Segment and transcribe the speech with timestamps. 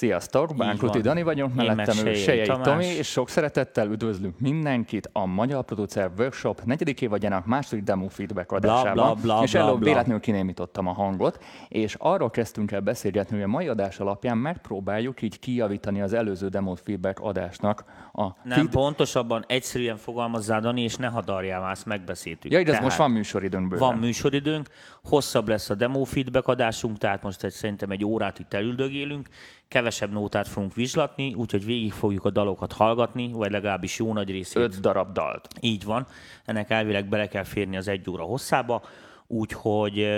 [0.00, 5.64] Sziasztok, Bánkuti Dani vagyok, mellettem ő Sejei Tomi, és sok szeretettel üdvözlünk mindenkit a Magyar
[5.64, 8.94] Producer Workshop negyedik évadjának második demo feedback adásában.
[8.94, 13.44] Bla, bla, bla, és előbb véletlenül kinémítottam a hangot, és arról kezdtünk el beszélgetni, hogy
[13.44, 18.68] a mai adás alapján megpróbáljuk így kijavítani az előző demo feedback adásnak a Nem, feed...
[18.68, 22.52] pontosabban egyszerűen fogalmazzál, Dani, és ne hadarjál már, ezt megbeszéltük.
[22.52, 23.88] Ja, de ez most van műsoridőnk bőven.
[23.88, 24.68] Van műsoridőnk,
[25.04, 29.28] hosszabb lesz a demo feedback adásunk, tehát most egy, szerintem egy órát itt elüldögélünk,
[29.70, 34.62] kevesebb nótát fogunk vizslatni, úgyhogy végig fogjuk a dalokat hallgatni, vagy legalábbis jó nagy részét.
[34.62, 35.48] Öt darab dalt.
[35.60, 36.06] Így van.
[36.44, 38.82] Ennek elvileg bele kell férni az egy óra hosszába,
[39.26, 40.08] úgyhogy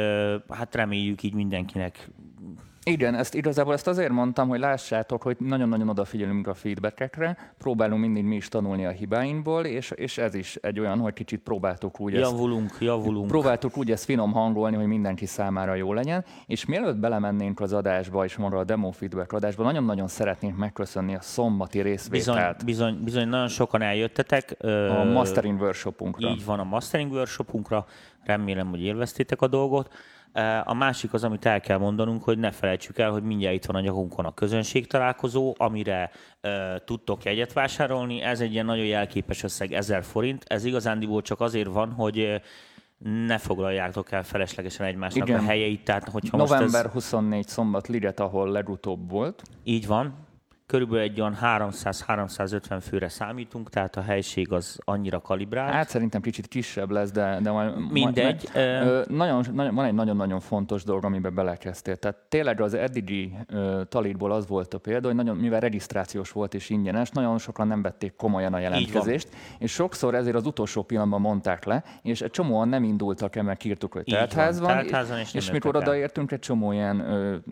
[0.48, 2.10] hát reméljük így mindenkinek
[2.84, 8.24] igen, ezt igazából ezt azért mondtam, hogy lássátok, hogy nagyon-nagyon odafigyelünk a feedbackekre, próbálunk mindig
[8.24, 12.12] mi is tanulni a hibáinkból, és, és ez is egy olyan, hogy kicsit próbáltuk úgy
[12.12, 13.26] javulunk, ezt, javulunk.
[13.26, 18.24] Próbáltuk úgy ezt finom hangolni, hogy mindenki számára jó legyen, és mielőtt belemennénk az adásba,
[18.24, 22.64] és maga a demo feedback adásba, nagyon-nagyon szeretnénk megköszönni a szombati részvételt.
[22.64, 24.56] Bizony, bizony, bizony nagyon sokan eljöttetek.
[25.00, 26.28] A Mastering Workshopunkra.
[26.28, 27.86] Így van, a Mastering Workshopunkra.
[28.24, 29.92] Remélem, hogy élveztétek a dolgot.
[30.64, 33.76] A másik az, amit el kell mondanunk, hogy ne felejtsük el, hogy mindjárt itt van
[33.76, 36.10] a nyakunkon a közönség találkozó, amire
[36.42, 36.50] uh,
[36.84, 38.20] tudtok jegyet vásárolni.
[38.20, 40.44] Ez egy ilyen nagyon jelképes összeg, 1000 forint.
[40.46, 42.40] Ez igazándiból csak azért van, hogy
[43.26, 45.40] ne foglaljátok el feleslegesen egymásnak Igen.
[45.40, 45.84] a helyeit.
[45.84, 46.92] Tehát, hogyha November most ez...
[46.92, 49.42] 24 szombat Liget, ahol legutóbb volt.
[49.64, 50.14] Így van,
[50.72, 55.72] körülbelül egy olyan 300-350 főre számítunk, tehát a helység az annyira kalibrált.
[55.72, 57.90] Hát szerintem kicsit kisebb lesz, de, de majd...
[57.90, 58.48] Mindegy.
[58.54, 61.96] Majd, ö, nagyon, nagyon, van egy nagyon-nagyon fontos dolog, amiben belekezdtél.
[61.96, 63.32] Tehát tényleg az eddigi
[63.88, 67.82] talítból az volt a példa, hogy nagyon, mivel regisztrációs volt és ingyenes, nagyon sokan nem
[67.82, 69.28] vették komolyan a jelentkezést,
[69.58, 73.64] és sokszor ezért az utolsó pillanatban mondták le, és egy csomóan nem indultak el, mert
[73.64, 76.96] írtuk, hogy teltház van, teltházon, és, és mikor odaértünk, egy csomó ilyen,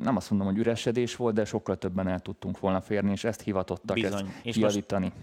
[0.03, 3.41] nem azt mondom, hogy üresedés volt, de sokkal többen el tudtunk volna férni és ezt
[3.43, 4.27] hivatottak Bizony.
[4.27, 5.05] ezt és kijavítani.
[5.05, 5.17] Most,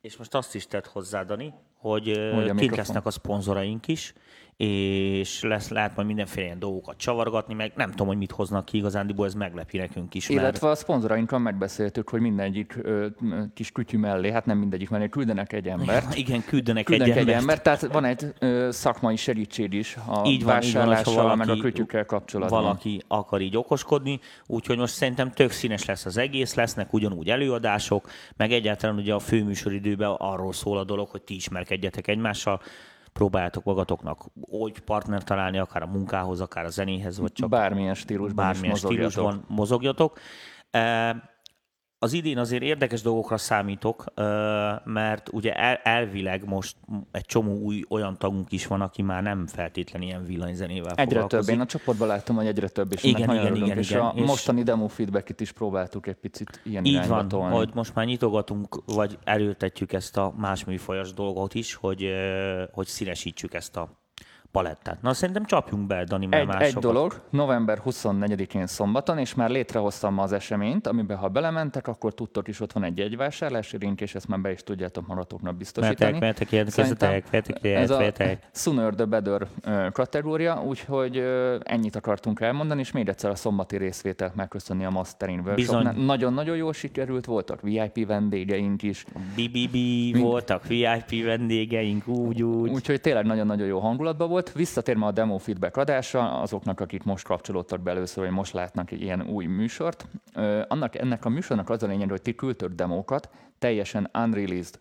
[0.00, 4.14] és most azt is tett hozzá, Dani, hogy, hogy kik lesznek a szponzoraink is,
[4.60, 8.76] és lesz, lehet majd mindenféle ilyen dolgokat csavargatni, meg nem tudom, hogy mit hoznak ki,
[8.76, 10.28] igazándiból ez meglepi nekünk is.
[10.28, 10.40] Mert...
[10.40, 13.06] Illetve a szponzorainkkal megbeszéltük, hogy mindegyik ö,
[13.54, 16.16] kis kütyű mellé, hát nem mindegyik mellé, küldenek egy embert.
[16.16, 17.62] Igen, küldenek, küldenek egy, egy embert.
[17.62, 21.60] Tehát van egy ö, szakmai segítség is a így van, vásárlással, van, valaki, meg a
[21.60, 22.62] kütyükkel kapcsolatban.
[22.62, 28.10] Valaki akar így okoskodni, úgyhogy most szerintem tök színes lesz az egész, lesznek ugyanúgy előadások,
[28.36, 31.69] meg egyáltalán ugye a főműsoridőben arról szól a dolog, hogy ti ismerkedjetek
[32.08, 32.60] egymással,
[33.12, 38.44] próbáljátok magatoknak úgy partner találni, akár a munkához, akár a zenéhez, vagy csak bármilyen stílusban
[38.44, 39.10] bármilyen mozogjatok.
[39.10, 40.18] stílusban mozogjatok.
[42.02, 44.04] Az idén azért érdekes dolgokra számítok,
[44.84, 45.52] mert ugye
[45.82, 46.76] elvileg most
[47.10, 51.48] egy csomó új olyan tagunk is van, aki már nem feltétlenül ilyen villanyzenével Egyre több.
[51.48, 54.26] Én a csoportban láttam, hogy egyre több, és igen, igen, igen, és igen, a és
[54.26, 57.54] mostani demo feedbackit is próbáltuk egy picit ilyen Így van, tolni.
[57.54, 62.08] hogy most már nyitogatunk, vagy erőltetjük ezt a más műfajas dolgot is, hogy,
[62.72, 63.99] hogy színesítsük ezt a
[64.52, 65.02] palettát.
[65.02, 70.18] Na szerintem csapjunk be, Dani, mert egy, egy dolog, november 24-én szombaton, és már létrehoztam
[70.18, 74.28] az eseményt, amiben ha belementek, akkor tudtok is, ott van egy jegyvásárlási link, és ezt
[74.28, 76.12] már be is tudjátok magatoknak biztosítani.
[76.12, 78.12] Metek, metek, érkezetek, vetek, ez a
[78.52, 79.46] Sooner the Better
[79.92, 81.16] kategória, úgyhogy
[81.62, 86.72] ennyit akartunk elmondani, és még egyszer a szombati részvételt megköszönni a Mastering workshop Nagyon-nagyon jól
[86.72, 89.04] sikerült, voltak VIP vendégeink is.
[89.36, 89.76] BBB
[90.18, 92.70] voltak VIP vendégeink, úgy, úgy.
[92.70, 94.52] Úgyhogy tényleg nagyon-nagyon jó hangulatban volt volt.
[94.52, 99.02] Visszatérve a demo feedback adásra, azoknak, akik most kapcsolódtak be először, vagy most látnak egy
[99.02, 100.06] ilyen új műsort,
[100.68, 103.28] annak, ennek a műsornak az a lényeg, hogy ti küldtök demókat,
[103.60, 104.78] teljesen unreleased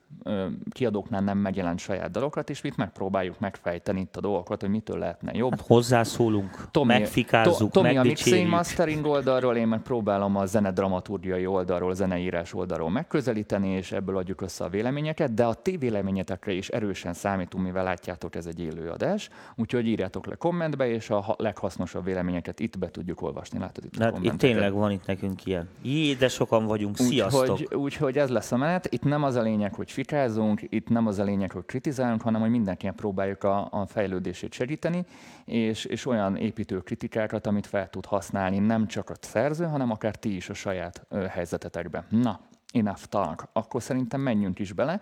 [0.71, 5.31] kiadóknál nem megjelent saját dalokat, és itt megpróbáljuk megfejteni itt a dolgokat, hogy mitől lehetne
[5.33, 5.51] jobb.
[5.51, 10.71] Hát hozzászólunk, Tomi, megfikázzuk, to, Tomi a mixing mastering oldalról, én meg próbálom a zene
[10.71, 16.51] dramaturgiai oldalról, zeneírás oldalról megközelíteni, és ebből adjuk össze a véleményeket, de a ti véleményetekre
[16.51, 21.35] is erősen számítunk, mivel látjátok, ez egy élő adás, úgyhogy írjátok le kommentbe, és a
[21.37, 23.59] leghasznosabb véleményeket itt be tudjuk olvasni.
[23.59, 25.69] Látod itt, hát itt tényleg van itt nekünk ilyen.
[25.81, 27.41] Jé, de sokan vagyunk, sziasztok!
[27.41, 28.87] Úgyhogy úgy, úgy, ez lesz a menet.
[28.91, 32.41] Itt nem az a lényeg, hogy fikázunk, itt nem az a lényeg, hogy kritizálunk, hanem
[32.41, 35.05] hogy mindenkinek próbáljuk a, a fejlődését segíteni,
[35.45, 40.15] és, és olyan építő kritikákat, amit fel tud használni nem csak a szerző, hanem akár
[40.15, 42.05] ti is a saját ö, helyzetetekben.
[42.09, 42.39] Na,
[42.71, 43.43] enough talk.
[43.53, 45.01] Akkor szerintem menjünk is bele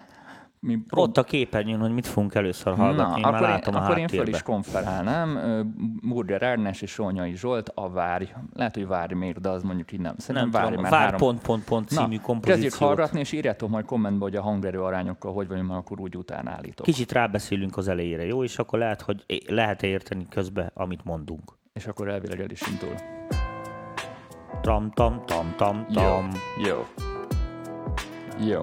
[0.59, 3.98] mi prób- Ott a képernyőn, hogy mit fogunk először hallgatni, Na, én akkor én, Akkor
[3.98, 5.39] én föl is konferálnám.
[6.01, 8.25] Burger Árnás és Sonyai Zsolt, a Várj.
[8.54, 10.13] Lehet, hogy Várj még, de az mondjuk így nem.
[10.18, 11.19] Szerintem nem Várj, tudom, Várj három...
[11.19, 12.45] pont, pont, pont című Na, kompozíciót.
[12.45, 16.18] Kezdjük hallgatni, és írjátok majd kommentbe, hogy a hangerő arányokkal hogy vagyunk, mert akkor úgy
[16.18, 16.86] utána állítok.
[16.86, 18.44] Kicsit rábeszélünk az elejére, jó?
[18.44, 21.56] És akkor lehet, hogy lehet érteni közben, amit mondunk.
[21.74, 22.95] És akkor elvileg el is indul.
[24.62, 26.30] Tam, tam, tam, tam, tam.
[26.57, 26.68] Jó.
[26.68, 26.86] Jó.
[28.48, 28.62] Jó.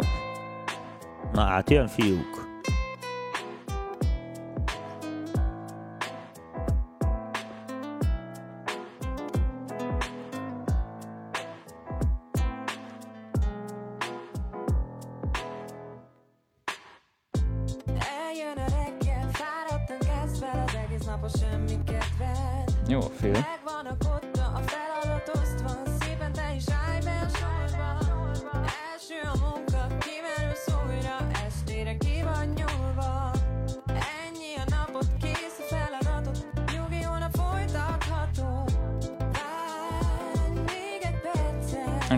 [1.34, 2.43] مع عتيان فيوك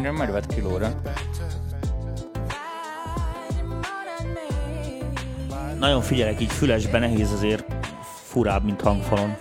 [0.03, 1.01] 140 kilóra.
[5.79, 7.65] Nagyon figyelek így fülesben nehéz azért
[8.25, 9.37] furább, mint hangfalon.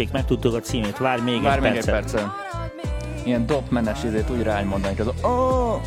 [0.00, 1.94] Tessék, megtudtuk a címét, várj még várj egy még percet.
[1.94, 2.30] egy percet.
[3.24, 5.80] Ilyen dopmenes izét úgy rámondanánk, az oh!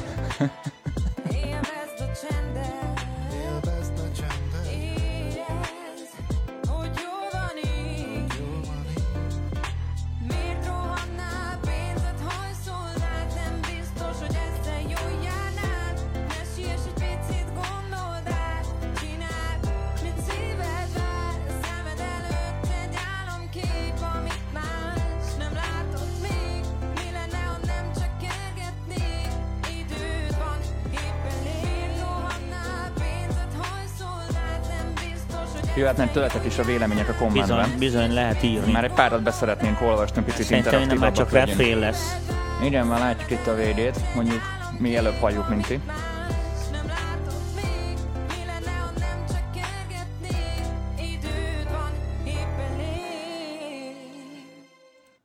[35.75, 37.57] Jöhetnek tőletek is a vélemények a kommentben.
[37.57, 38.71] Bizony, bizony lehet írni.
[38.71, 42.17] Már egy párat beszeretnénk olvasni, picit Szerintem nem már csak fél lesz.
[42.63, 44.41] Igen, már látjuk itt a védét, mondjuk
[44.79, 45.79] mi előbb halljuk, mint ti.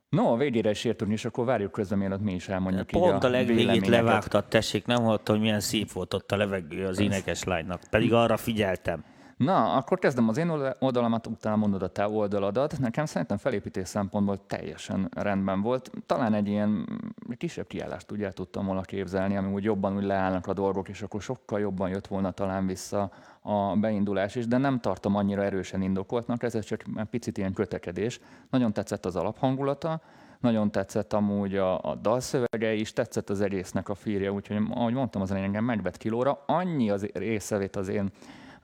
[0.09, 3.27] No, a végére is értünk, és akkor várjuk közben, mielőtt mi is elmondjuk Pont a,
[3.27, 7.43] a legvégét levágtad, tessék, nem hallottam, hogy milyen szép volt ott a levegő az énekes
[7.43, 7.81] lánynak.
[7.89, 9.03] Pedig arra figyeltem.
[9.39, 10.49] Na, akkor kezdem az én
[10.79, 12.79] oldalamat, utána mondod a te oldaladat.
[12.79, 15.91] Nekem szerintem felépítés szempontból teljesen rendben volt.
[16.05, 16.99] Talán egy ilyen
[17.37, 21.21] kisebb kiállást ugye tudtam volna képzelni, ami úgy jobban úgy leállnak a dolgok, és akkor
[21.21, 26.43] sokkal jobban jött volna talán vissza a beindulás is, de nem tartom annyira erősen indokoltnak,
[26.43, 28.19] ez csak egy picit ilyen kötekedés.
[28.49, 30.01] Nagyon tetszett az alaphangulata,
[30.39, 35.21] nagyon tetszett amúgy a, a dalszövege is, tetszett az egésznek a fírja, úgyhogy ahogy mondtam,
[35.21, 36.43] az engem megvett kilóra.
[36.45, 38.11] Annyi az részevét az én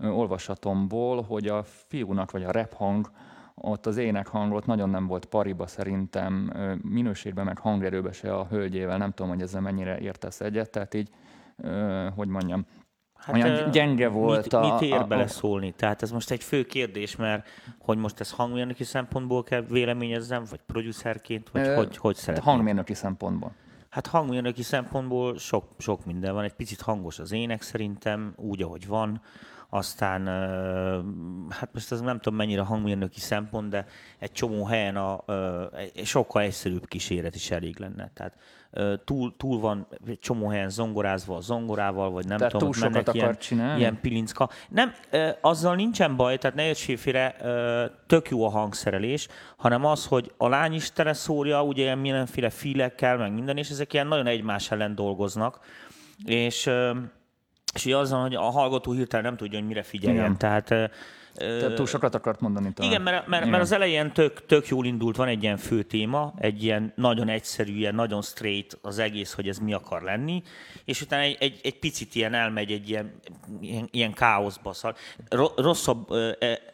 [0.03, 3.11] olvasatomból, hogy a fiúnak vagy a rap hang,
[3.55, 8.97] ott az ének hangot nagyon nem volt pariba szerintem, minőségben meg hangerőbe se a hölgyével,
[8.97, 11.09] nem tudom, hogy ezzel mennyire értesz egyet, tehát így,
[12.15, 12.65] hogy mondjam,
[13.15, 14.59] Hát, olyan gyenge volt mit, a...
[14.59, 15.71] Mit ér a, beleszólni?
[15.71, 17.47] Tehát ez most egy fő kérdés, mert
[17.79, 22.53] hogy most ez hangmérnöki szempontból kell véleményezzem, vagy producerként, vagy ö, hogy, hogy szeretném?
[22.53, 23.55] Hangmérnöki szempontból.
[23.89, 26.43] Hát hangmérnöki szempontból sok, sok minden van.
[26.43, 29.21] Egy picit hangos az ének szerintem, úgy, ahogy van
[29.75, 30.27] aztán
[31.49, 33.85] hát most ez nem tudom mennyire hangmérnöki szempont, de
[34.19, 35.23] egy csomó helyen a,
[35.93, 38.11] egy sokkal egyszerűbb kíséret is elég lenne.
[38.13, 38.33] Tehát
[39.05, 43.07] túl, túl van egy csomó helyen zongorázva a zongorával, vagy nem tehát tudom, túl sokat
[43.07, 43.79] akar ilyen, csinálni?
[43.79, 44.49] ilyen pilincka.
[44.69, 44.93] Nem,
[45.41, 47.35] azzal nincsen baj, tehát ne értséfére
[48.07, 49.27] tök jó a hangszerelés,
[49.57, 53.93] hanem az, hogy a lány is teleszórja, ugye ilyen mindenféle filekkel, meg minden, és ezek
[53.93, 55.59] ilyen nagyon egymás ellen dolgoznak,
[56.25, 56.69] és
[57.75, 60.23] és azon, hogy a hallgató hirtelen nem tudja, hogy mire figyeljen.
[60.23, 60.37] Igen.
[60.37, 60.91] Tehát
[61.33, 62.91] Tehát túl sokat akart mondani talán.
[62.91, 66.33] Igen, mert, mert, mert az elején tök, tök jól indult, van egy ilyen fő téma,
[66.37, 70.43] egy ilyen nagyon egyszerű, ilyen nagyon straight az egész, hogy ez mi akar lenni,
[70.85, 73.13] és utána egy, egy, egy picit ilyen elmegy egy ilyen,
[73.61, 74.73] ilyen, ilyen káoszba.
[74.73, 74.97] Szóval
[75.55, 76.07] rosszabb,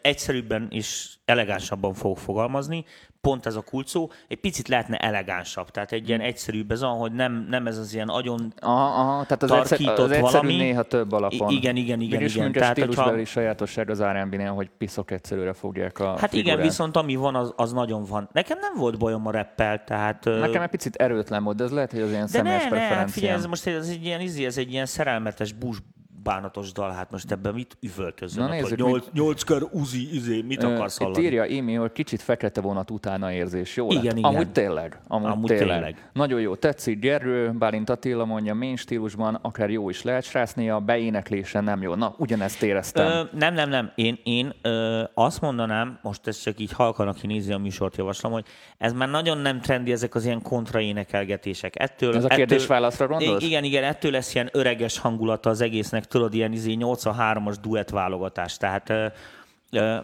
[0.02, 2.84] egyszerűbben és elegánsabban fogok fogalmazni,
[3.22, 6.28] pont ez a kulcó, egy picit lehetne elegánsabb, tehát egy ilyen hmm.
[6.28, 10.00] egyszerűbb, ez olyan, hogy nem, nem ez az ilyen agyon aha, aha, tehát az, egyszer,
[10.00, 10.56] az valami.
[10.56, 11.50] néha több alapon.
[11.50, 12.18] I- igen, igen, igen.
[12.18, 12.52] Mégis igen.
[12.52, 13.18] Tehát, hogyha...
[13.18, 16.34] is sajátosság az rb hogy piszok egyszerűre fogják a Hát figurát.
[16.34, 18.28] igen, viszont ami van, az, az nagyon van.
[18.32, 20.24] Nekem nem volt bajom a reppel, tehát...
[20.24, 23.04] Nekem egy picit erőtlen volt, de ez lehet, hogy az ilyen de személyes ne, preferencia.
[23.04, 25.78] Ne, figyelj, ez most ez egy ilyen, ez egy ilyen szerelmetes bús
[26.22, 28.44] bánatos dal, hát most ebben mit üvöltözön?
[28.44, 29.12] Na, nézzük, nyolc, mit...
[29.12, 31.24] nyolckor uzi, izé, mit akarsz hallani?
[31.24, 33.76] Írja Imi, hogy kicsit fekete vonat utána érzés.
[33.76, 34.16] Jó igen, lett.
[34.16, 34.34] igen.
[34.34, 34.98] Amúgy tényleg.
[35.08, 35.68] Amúgy, amúgy tényleg.
[35.68, 36.10] tényleg.
[36.12, 36.54] Nagyon jó.
[36.54, 41.82] Tetszik Gerő, Bálint Attila mondja, main stílusban, akár jó is lehet, srácnél a beéneklése nem
[41.82, 41.94] jó.
[41.94, 43.06] Na, ugyanezt éreztem.
[43.06, 43.92] Ö, nem, nem, nem.
[43.94, 48.32] Én, én ö, azt mondanám, most ez csak így halkan, aki nézi a műsort, javaslom,
[48.32, 48.44] hogy
[48.78, 51.80] ez már nagyon nem trendi, ezek az ilyen kontraénekelgetések.
[51.80, 53.42] Ettől, ez a kérdés-válaszra gondolsz?
[53.42, 58.56] Igen, igen, ettől lesz ilyen öreges hangulata az egésznek, tudod, ilyen izé 83-as duett válogatás.
[58.56, 58.92] Tehát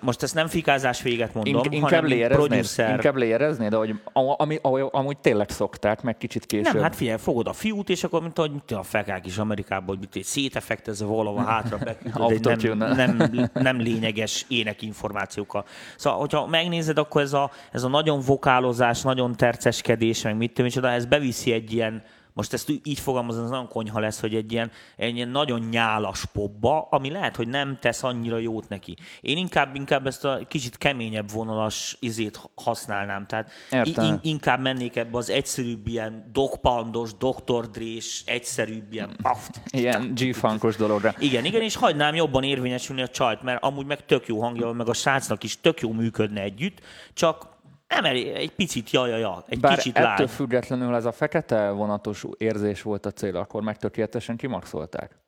[0.01, 2.91] most ezt nem fikázás véget mondom, In, inkább hanem producer.
[2.91, 6.73] Inkább léjereznéd, ahogy, ami, ahogy, amúgy tényleg szokták, meg kicsit később.
[6.73, 9.97] Nem, hát figyelj, fogod a fiút, és akkor, mint ahogy mint a fekák is Amerikában,
[9.97, 15.65] hogy mit szétefektezve valahol hátra beküldöd, nem, nem, nem, lényeges énekinformációkkal.
[15.97, 20.67] Szóval, hogyha megnézed, akkor ez a, ez a nagyon vokálozás, nagyon terceskedés, meg mit tudom,
[20.67, 22.03] és ez beviszi egy ilyen,
[22.39, 26.25] most ezt így fogalmazom, az nagyon konyha lesz, hogy egy ilyen, egy ilyen nagyon nyálas
[26.25, 28.97] popba, ami lehet, hogy nem tesz annyira jót neki.
[29.21, 33.51] Én inkább, inkább ezt a kicsit keményebb vonalas izét használnám, tehát
[33.85, 39.61] in, inkább mennék ebbe az egyszerűbb ilyen dogpandos, doktordrés, egyszerűbb ilyen paft.
[39.71, 41.15] Ilyen G-funkos dologra.
[41.19, 44.89] Igen, igen, és hagynám jobban érvényesülni a csajt, mert amúgy meg tök jó hangja, meg
[44.89, 46.81] a srácnak is tök jó működne együtt,
[47.15, 47.57] csak
[47.89, 50.31] nem elég, egy picit ja, ja, ja, egy Bár kicsit ettől lágy.
[50.31, 55.19] függetlenül ez a fekete vonatos érzés volt a cél, akkor meg tökéletesen kimaxolták.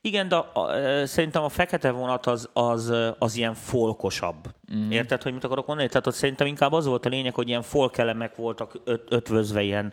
[0.00, 4.48] Igen, de a, a, szerintem a fekete vonat az, az, az ilyen folkosabb.
[4.74, 4.90] Mm.
[4.90, 5.88] Érted, hogy mit akarok mondani?
[5.88, 9.92] Tehát ott szerintem inkább az volt a lényeg, hogy ilyen folkelemek voltak öt, ötvözve ilyen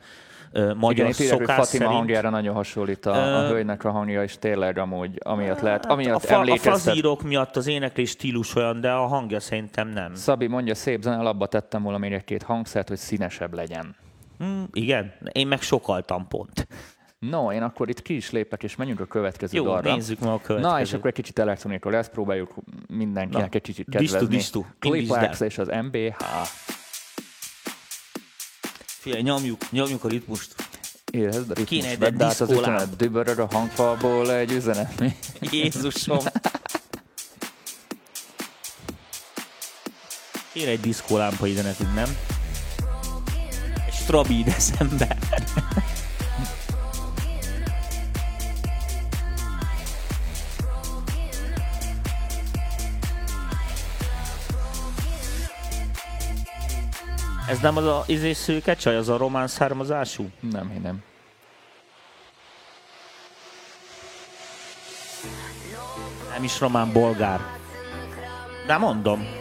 [0.76, 1.92] magyar Igen, szokás írják, Fatima szerint.
[1.92, 5.94] hangjára nagyon hasonlít a, uh, a hölgynek a hangja, és tényleg amúgy amiatt lehet, hát
[5.94, 10.16] amiatt a, fa, a fazírok miatt az éneklés stílus olyan, de a hangja szerintem nem.
[10.16, 13.96] Szabi mondja, szép zene, abba tettem volna még egy-két hangszert, hogy színesebb legyen.
[14.44, 16.68] Mm, igen, én meg sokaltam pont.
[17.20, 19.94] No, én akkor itt ki is lépek, és menjünk a következő Jó, dalra.
[19.94, 20.74] nézzük ma a következő.
[20.74, 22.54] Na, és akkor egy kicsit elektronika lesz, próbáljuk
[22.88, 24.28] mindenkinek Na, egy kicsit kedvezni.
[24.28, 24.64] Disztu, disztu.
[24.80, 26.16] Clipax és az MBH.
[29.02, 30.56] Figyelj, nyomjuk, nyomjuk a ritmust.
[31.12, 35.00] Érezd a ritmus, Kéne egy át az üzenet, dübörög a hangfalból egy üzenet.
[35.00, 35.16] Mi?
[35.52, 36.20] Jézusom!
[40.54, 42.18] Kéne egy diszkólámpa nekünk, nem?
[43.88, 44.56] Egy strabi ide
[57.52, 60.30] Ez nem az a izé szőke csaj, az a román származású?
[60.40, 61.04] Nem, én nem.
[66.34, 67.40] Nem is román, bolgár.
[68.68, 69.41] De mondom.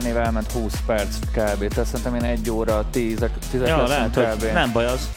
[0.00, 1.68] zenével elment 20 perc kb.
[1.68, 3.18] Tehát szerintem én egy óra 10
[3.50, 4.42] 10 ja, lehet, kb.
[4.52, 5.10] Nem baj az.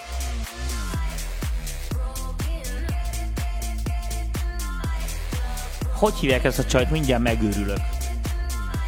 [5.93, 6.91] Hogy hívják ezt a csajt?
[6.91, 7.77] Mindjárt megőrülök.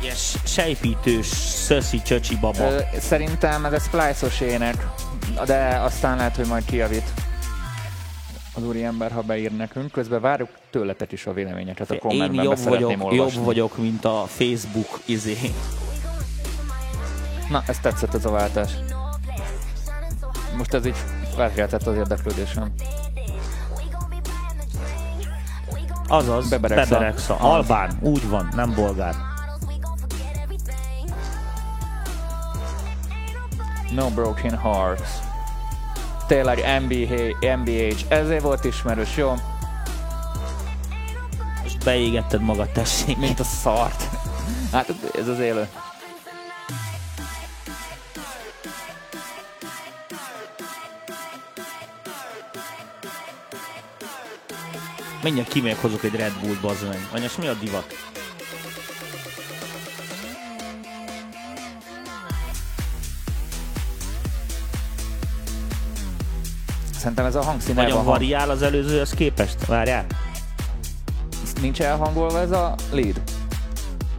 [0.01, 2.71] Ilyen sejpítős, szöszi, csöcsi baba.
[2.71, 4.87] Ö, szerintem ez a splice ének,
[5.45, 7.13] de aztán lehet, hogy majd kijavít.
[8.55, 9.91] az úri ember, ha beír nekünk.
[9.91, 12.39] Közben várjuk tőletek is a véleményeket a kommentben.
[12.39, 15.37] Én jobb vagyok, jobb vagyok, mint a Facebook izé.
[17.49, 18.71] Na, ez tetszett ez a váltás.
[20.57, 20.95] Most ez így
[21.35, 22.73] felkeltett az érdeklődésem.
[26.07, 26.49] Azaz.
[26.49, 27.35] Beberexa.
[27.35, 29.15] Albán, úgy van, nem bolgár.
[33.91, 35.09] No Broken Hearts.
[36.27, 39.33] Tényleg NBA, MBH, ezért volt ismerős, jó?
[41.63, 43.17] Most beégetted magad, tessék.
[43.17, 44.09] Mint a szart.
[44.71, 45.67] Hát ez az élő.
[55.29, 57.07] Mindjárt kimegyek, hozok egy Red Bull-t, bazd meg.
[57.11, 57.93] Anyas, mi a divat?
[66.97, 69.65] Szerintem ez a hangszín Nagyon variál az előzőhöz képest?
[69.65, 70.05] Várjál.
[71.61, 73.21] Nincs elhangolva ez a lead?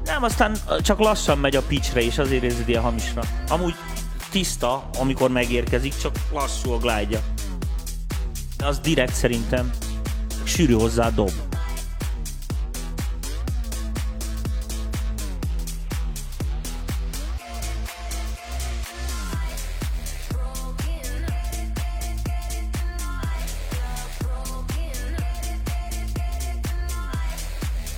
[0.05, 3.23] Nem, aztán csak lassan megy a pitchre, és azért érzed ilyen hamisra.
[3.49, 3.75] Amúgy
[4.31, 7.21] tiszta, amikor megérkezik, csak lassú a glide-ja.
[8.57, 9.71] De az direkt szerintem
[10.61, 11.31] sűrű hozzá a dob.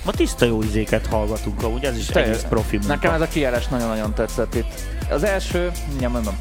[0.05, 2.93] Ma tiszta jó izéket hallgatunk, ugye ez is Te, egész profi munka.
[2.93, 4.81] Nekem ez a kiállás nagyon-nagyon tetszett itt.
[5.09, 6.37] Az első, nem mondom,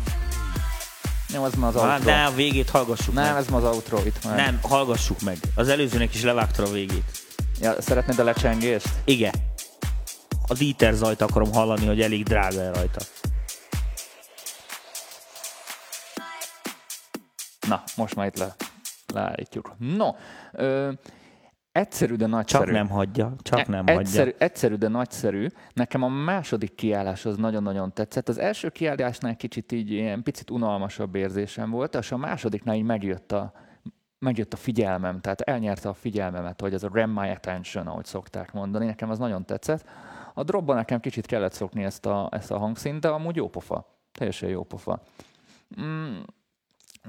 [1.33, 2.05] nem, az ma az outro.
[2.05, 3.37] De a végét hallgassuk Nem, meg.
[3.43, 4.37] ez ma az outro itt már.
[4.37, 5.39] Nem, hallgassuk meg.
[5.55, 7.05] Az előzőnek is levágta a végét.
[7.61, 8.89] Ja, szeretnéd a lecsengést?
[9.05, 9.33] Igen.
[10.47, 13.01] A Dieter zajt akarom hallani, hogy elég drága rajta.
[17.69, 18.55] Na, most már itt le,
[19.15, 19.75] leállítjuk.
[19.79, 20.15] No,
[20.53, 20.91] ö,
[21.73, 22.65] Egyszerű, de nagyszerű.
[22.65, 24.47] Csak nem hagyja, csak e, nem egyszerű, hagyja.
[24.47, 25.47] Egyszerű, de nagyszerű.
[25.73, 28.29] Nekem a második kiállás az nagyon-nagyon tetszett.
[28.29, 33.33] Az első kiállásnál kicsit így ilyen picit unalmasabb érzésem volt, és a másodiknál így megjött
[33.33, 33.53] a,
[34.19, 38.53] megjött a figyelmem, tehát elnyerte a figyelmemet, hogy ez a ram my attention, ahogy szokták
[38.53, 39.89] mondani, nekem az nagyon tetszett.
[40.35, 43.99] A dropban nekem kicsit kellett szokni ezt a, ezt a hangszínt, de amúgy jó pofa.
[44.13, 45.03] Teljesen jó pofa.
[45.81, 46.19] Mm,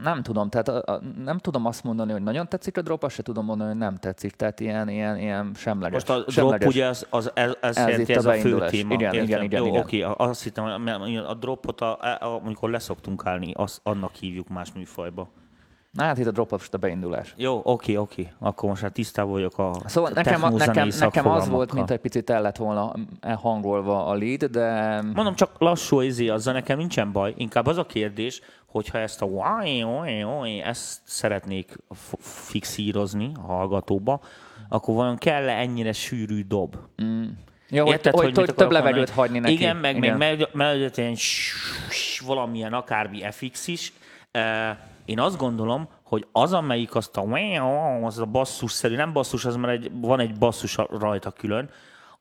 [0.02, 3.16] nem tudom, tehát a, a, nem tudom azt mondani, hogy nagyon tetszik a drop, azt
[3.16, 6.06] se tudom mondani, hogy nem tetszik, tehát ilyen, ilyen, ilyen semleges.
[6.06, 6.60] Most a semleges.
[6.60, 8.94] drop ugye az, az, ez, ez, ez, itt ez a, a fő téma.
[8.94, 9.28] Igen, Értem.
[9.28, 9.62] igen, igen.
[9.62, 9.82] Jó, igen.
[9.82, 14.74] oké, azt hittem, a, a dropot, a, a, amikor leszoktunk állni, az, annak hívjuk más
[14.74, 15.30] műfajba.
[15.94, 17.34] Na hát itt a drop most a beindulás.
[17.38, 18.32] Jó, oké, oké.
[18.40, 22.00] Akkor most már tisztában vagyok a Szóval nekem, a, nekem, nekem az volt, mint egy
[22.00, 25.02] picit el lett volna hangolva a lead, de...
[25.02, 27.34] Mondom, csak lassú izé, azzal nekem nincsen baj.
[27.38, 29.28] Inkább az a kérdés, hogyha ezt a
[30.64, 31.78] ezt szeretnék
[32.20, 34.22] fixírozni a hallgatóba,
[34.70, 36.76] akkor vajon kell-e ennyire sűrű dob?
[37.04, 37.24] Mm.
[37.70, 39.54] Ja, Érted, hogy, hogy, hogy több levegőt hagyni neki.
[39.54, 40.18] Igen, meg igen.
[40.18, 41.16] még mellett ilyen
[42.26, 43.94] valamilyen akármi FX is.
[45.06, 47.24] Én azt gondolom, hogy az, amelyik azt a
[48.04, 51.70] az a basszusszerű, nem basszus, az már egy, van egy basszus rajta külön,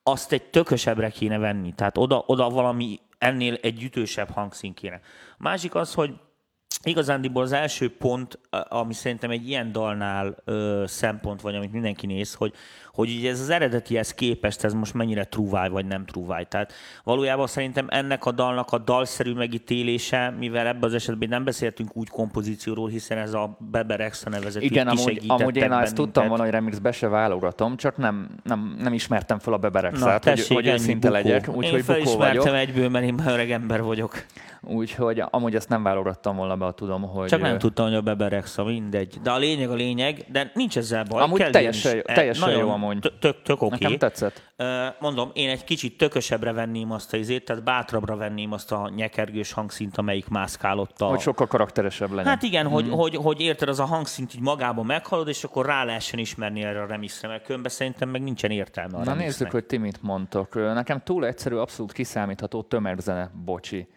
[0.03, 1.73] azt egy tökösebbre kéne venni.
[1.75, 5.01] Tehát oda, oda valami ennél egy ütősebb hangszín kéne.
[5.38, 6.14] Másik az, hogy
[6.83, 12.35] igazándiból az első pont, ami szerintem egy ilyen dalnál ö, szempont, vagy amit mindenki néz,
[12.35, 12.55] hogy,
[12.92, 16.44] hogy ugye ez az eredetihez képest ez most mennyire trúváj, vagy nem trúváj.
[16.44, 16.72] Tehát
[17.05, 22.09] valójában szerintem ennek a dalnak a dalszerű megítélése, mivel ebben az esetben nem beszéltünk úgy
[22.09, 26.52] kompozícióról, hiszen ez a Beber Extra nevezetű Igen, amúgy, amúgy én ezt tudtam volna, hogy
[26.52, 31.11] remixbe se válogatom, csak nem, nem, nem ismertem fel a Beber Extra-t, hogy, hogy őszinte
[31.11, 31.48] legyek.
[31.48, 32.46] Úgyhogy én bukó vagyok.
[32.46, 34.24] egyből, mert én öreg ember vagyok.
[34.64, 37.28] Úgyhogy amúgy ezt nem válogattam volna be, tudom, hogy...
[37.28, 39.18] Csak nem tudtam, hogy a Beberexa, mindegy.
[39.22, 41.22] De a lényeg a lényeg, de nincs ezzel baj.
[41.22, 43.12] Amúgy teljesen, teljesen jó amúgy.
[43.21, 43.77] Tök, tök oké.
[43.81, 44.53] Nekem tetszett.
[45.01, 49.53] Mondom, én egy kicsit tökösebbre venném azt a izét, tehát bátrabbra venném azt a nyekergős
[49.53, 51.05] hangszint, amelyik mászkálott a...
[51.05, 52.31] Hogy sokkal karakteresebb legyen.
[52.31, 52.75] Hát igen, hmm.
[52.75, 56.62] hogy, hogy, hogy érted, az a hangszint így magában meghalod, és akkor rá lehessen ismerni
[56.62, 60.03] erre a remixre, mert különben szerintem meg nincsen értelme a Na nézzük, hogy ti mit
[60.03, 60.55] mondtok.
[60.55, 63.88] Nekem túl egyszerű, abszolút kiszámítható tömegzene, bocsi.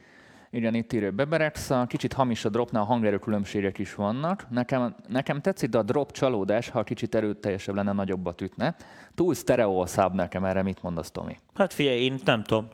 [0.55, 4.45] Igen, itt írja Beberexa, kicsit hamis a dropnál, a hangerő különbségek is vannak.
[4.49, 8.75] Nekem, nekem tetszik, de a drop csalódás, ha kicsit erőteljesebb lenne, nagyobbat ütne.
[9.15, 11.37] Túl stereo a nekem, erre mit mondasz, Tomi?
[11.53, 12.67] Hát figyelj, én nem tudom.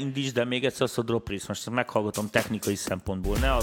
[0.00, 3.36] Indítsd de még egyszer azt a drop részt, most meghallgatom technikai szempontból.
[3.38, 3.60] Ne a...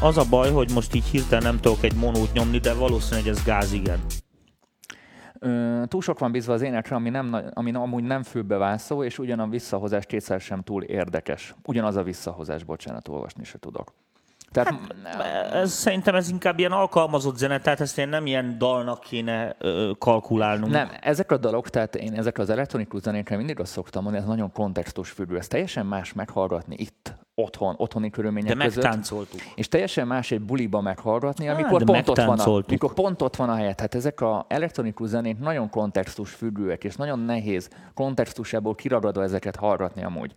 [0.00, 3.44] Az a baj, hogy most így hirtelen nem tudok egy monót nyomni, de valószínűleg ez
[3.44, 4.00] gáz, igen
[5.86, 9.48] túl sok van bízva az énekre, ami, nem, ami amúgy nem fülbevászó, és ugyan a
[9.48, 11.54] visszahozás kétszer sem túl érdekes.
[11.66, 13.92] Ugyanaz a visszahozás, bocsánat, olvasni se tudok.
[14.54, 19.00] Tehát, hát, ez, szerintem ez inkább ilyen alkalmazott zene, tehát ezt én nem ilyen dalnak
[19.00, 20.72] kéne ö, kalkulálnunk.
[20.72, 24.30] Nem, ezek a dalok, tehát én ezek az elektronikus zenékre mindig azt szoktam mondani, ez
[24.30, 28.82] nagyon kontextusfüggő, ez teljesen más meghallgatni itt, otthon, otthoni körülmények de között.
[28.82, 29.40] megtáncoltuk.
[29.54, 33.36] És teljesen más egy buliba meghallgatni, amikor, hát, pont ott, van a, amikor pont ott
[33.36, 33.80] van a helyet.
[33.80, 40.34] Hát ezek a elektronikus zenék nagyon kontextusfüggőek, és nagyon nehéz kontextusából kiragadva ezeket hallgatni amúgy.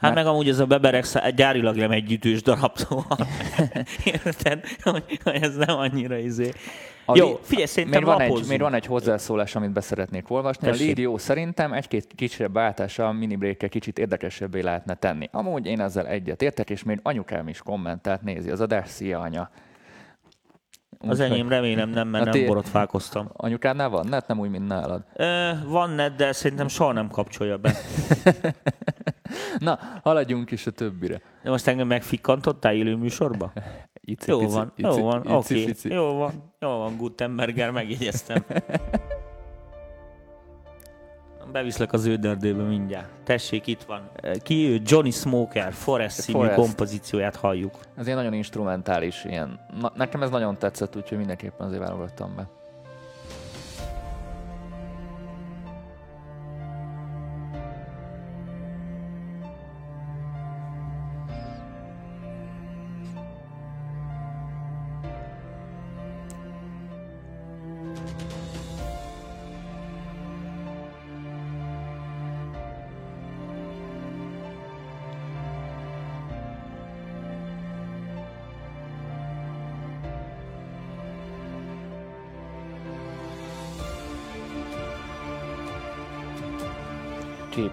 [0.00, 3.18] Hát meg amúgy ez a Beberex gyárilag nem egy ütős darab, szóval
[4.24, 6.50] érted, hogy ez nem annyira izé.
[7.04, 10.66] A jó, figyelj, szerintem még van, egy, még van egy hozzászólás, amit beszeretnék olvasni.
[10.66, 10.98] Tessék.
[10.98, 15.28] A jó szerintem egy-két kisebb váltása a mini break kicsit érdekesebbé lehetne tenni.
[15.32, 19.50] Amúgy én ezzel egyet értek, és még anyukám is kommentált, nézi az adás, szia anya.
[20.98, 23.28] Az enyém remélem nem, mert nem borotfálkoztam.
[23.32, 24.26] Anyukádnál van net?
[24.26, 25.04] Nem úgy, mint nálad.
[25.14, 27.74] Ö, van net, de szerintem soha nem kapcsolja be.
[29.58, 31.20] Na, haladjunk is a többire.
[31.42, 33.52] De most engem megfikkantottál élő műsorba?
[34.00, 35.74] Ici, jó, pici, van, ici, jó van, oké, okay.
[35.82, 38.44] jó van, jó van, Gutenberger, megjegyeztem.
[41.52, 43.08] Beviszlek az őderdébe mindjárt.
[43.24, 44.10] Tessék, itt van.
[44.42, 44.80] Ki ő?
[44.84, 46.56] Johnny Smoker, Forest színű Forest.
[46.58, 47.78] kompozícióját halljuk.
[47.96, 49.60] Ez ilyen nagyon instrumentális, ilyen.
[49.80, 52.48] Na, nekem ez nagyon tetszett, úgyhogy mindenképpen azért válogattam be.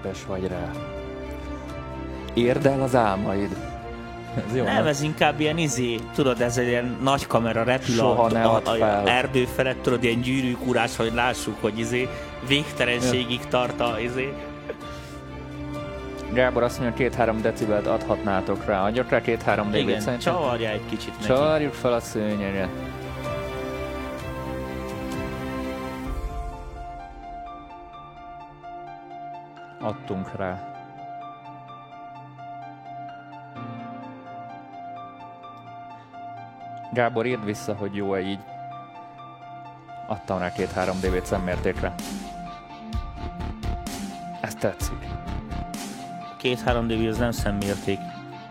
[0.01, 0.71] Képes vagy rá.
[2.33, 3.49] Érd el az álmaid.
[4.47, 8.23] Ez jó, nem, ez inkább ilyen izé, tudod, ez egy ilyen nagy kamera repül Soha
[8.23, 12.09] a, ne a, a, a erdő felett, tudod, ilyen gyűrűkúrás, hogy lássuk, hogy izé
[12.47, 13.47] végtelenségig ja.
[13.49, 14.33] tart a izé.
[16.33, 18.85] Gábor azt mondja, két-három decibelt adhatnátok rá.
[18.85, 21.27] Adjak rá két-három decibelt Igen, csavarja egy kicsit neki.
[21.27, 22.69] Csavarjuk fel a szőnyeget.
[29.87, 30.75] Adtunk rá.
[36.93, 38.39] Gábor, írd vissza, hogy jó-e így.
[40.07, 41.93] Adtam rá két-három dv szemmértékre.
[44.41, 45.05] Ez tetszik.
[46.37, 47.99] Két-három dv az nem szemmérték.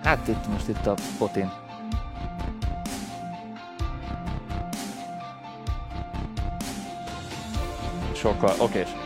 [0.03, 1.51] Hát itt most itt a potin.
[8.15, 8.81] Sokkal, oké.
[8.81, 9.06] Okay.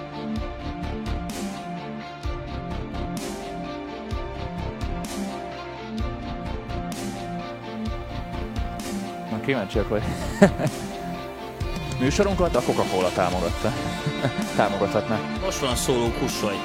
[9.40, 10.02] Kíváncsiak, hogy
[12.00, 13.72] műsorunkat a Coca-Cola támogatta.
[14.56, 15.18] Támogathatná.
[15.44, 16.56] Most van szóló kussolj.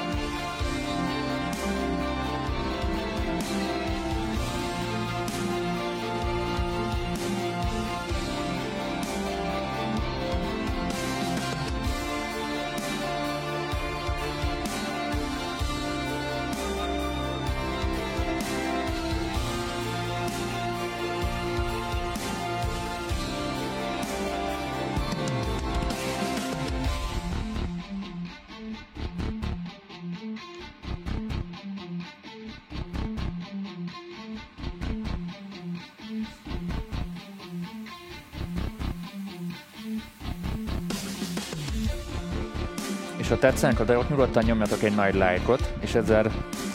[43.50, 46.32] Tetszenek a dolgok, nyugodtan nyomjatok egy nagy lájkot, és ezzel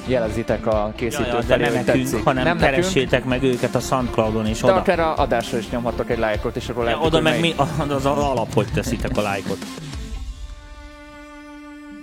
[0.07, 2.23] jelezitek a készítő ja, ja, nem nekünk, tetszik.
[2.23, 3.29] hanem nem keressétek nekünk.
[3.29, 4.75] meg őket a Soundcloudon és de oda.
[4.75, 8.05] akár a adásra is nyomhatok egy lájkot, és akkor ja, Oda meg mi, az az
[8.05, 9.57] alap, hogy teszitek a lájkot.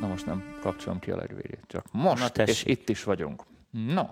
[0.01, 3.43] Na most nem kapcsolom ki a legvégét, csak most, Na, és itt is vagyunk.
[3.95, 4.03] No.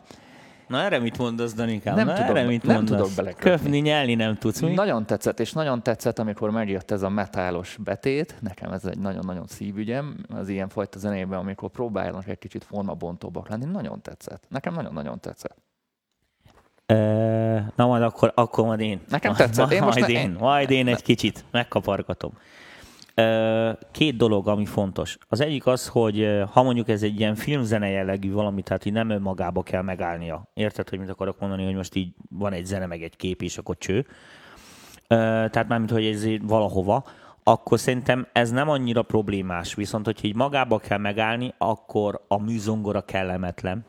[0.66, 1.94] Na erre mit mondasz, Danikám?
[1.94, 2.98] Nem, Na, tudom, erre mit nem mondasz?
[2.98, 3.50] tudok belekötni.
[3.50, 4.60] Köpni, nyelni nem tudsz.
[4.60, 4.72] Mi?
[4.74, 8.34] Nagyon tetszett, és nagyon tetszett, amikor megjött ez a metálos betét.
[8.40, 13.64] Nekem ez egy nagyon-nagyon szívügyem, az ilyen fajta zenében, amikor próbálnak egy kicsit formabontóbbak lenni.
[13.64, 14.44] Nagyon tetszett.
[14.48, 15.56] Nekem nagyon-nagyon tetszett.
[17.76, 19.00] na majd akkor, akkor majd én.
[19.08, 19.70] Nekem tetszett.
[19.72, 22.32] Én most majd, ne, én, majd én egy kicsit megkapargatom.
[23.90, 25.18] Két dolog, ami fontos.
[25.28, 29.10] Az egyik az, hogy ha mondjuk ez egy ilyen filmzene jellegű valami, tehát így nem
[29.10, 30.50] önmagába kell megállnia.
[30.54, 33.58] Érted, hogy mit akarok mondani, hogy most így van egy zene, meg egy kép, és
[33.58, 34.06] akkor cső.
[35.06, 37.04] Tehát mármint, hogy ez valahova,
[37.42, 39.74] akkor szerintem ez nem annyira problémás.
[39.74, 43.84] Viszont, hogyha így magába kell megállni, akkor a műzongora kellemetlen.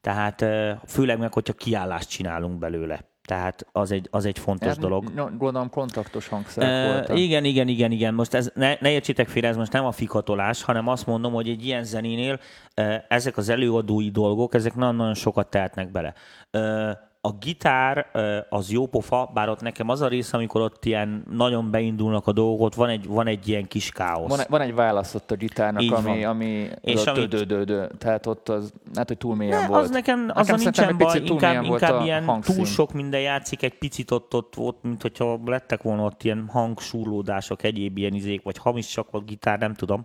[0.00, 0.44] Tehát
[0.86, 3.10] főleg meg, hogyha kiállást csinálunk belőle.
[3.24, 5.14] Tehát az egy, az egy fontos hát, dolog.
[5.14, 7.18] Gondolom kontaktos hangszerek uh.
[7.18, 8.14] Igen, igen, igen, igen.
[8.14, 11.48] Most ez, ne, ne értsétek félre, ez most nem a fikatolás, hanem azt mondom, hogy
[11.48, 12.40] egy ilyen zenénél
[12.76, 16.14] uh, ezek az előadói dolgok, ezek nagyon-nagyon sokat tehetnek bele.
[16.52, 16.90] Uh,
[17.24, 18.06] a gitár
[18.48, 22.32] az jó pofa, bár ott nekem az a rész, amikor ott ilyen nagyon beindulnak a
[22.32, 24.36] dolgok, ott van egy, van egy ilyen kis káosz.
[24.36, 26.24] Van, van egy választott a gitárnak, Így ami, van.
[26.24, 27.46] ami és amit...
[27.46, 29.82] dö, tehát ott az, hát, hogy túl mélyen ne, volt.
[29.82, 32.56] Az nekem, az nekem nincsen baj, inkább, inkább ilyen hangszín.
[32.56, 36.48] túl sok minden játszik, egy picit ott, ott, ott mint hogyha lettek volna ott ilyen
[36.48, 40.04] hangsúrlódások, egyéb ilyen izék, vagy hamis csak a gitár, nem tudom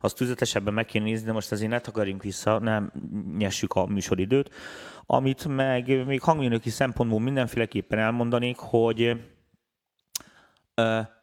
[0.00, 2.92] azt tüzetesebben meg kéne nézni, de most azért ne takarjunk vissza, nem
[3.38, 4.50] nyessük a műsoridőt.
[5.12, 9.16] Amit meg még hangmérnöki szempontból mindenféleképpen elmondanék, hogy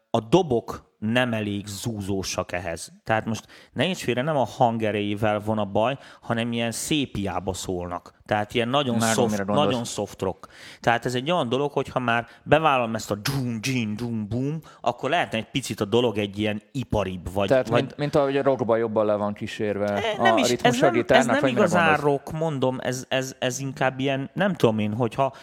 [0.10, 2.92] a dobok nem elég zúzósak ehhez.
[3.04, 8.14] Tehát most ne is félre, nem a hangerejével van a baj, hanem ilyen szépiába szólnak.
[8.26, 10.48] Tehát ilyen nagyon, már soft, nagyon soft rock.
[10.80, 14.60] Tehát ez egy olyan dolog, hogy ha már bevállalom ezt a dum, djin, dum, boom,
[14.82, 17.34] akkor lehetne egy picit a dolog egy ilyen iparibb.
[17.34, 17.82] Vagy, Tehát vagy...
[17.82, 21.04] mint, mint ahogy a rockban jobban le van kísérve e, nem a is, ez nem,
[21.08, 25.34] ez nem igazán rock, mondom, ez, ez, ez inkább ilyen, nem tudom én, hogyha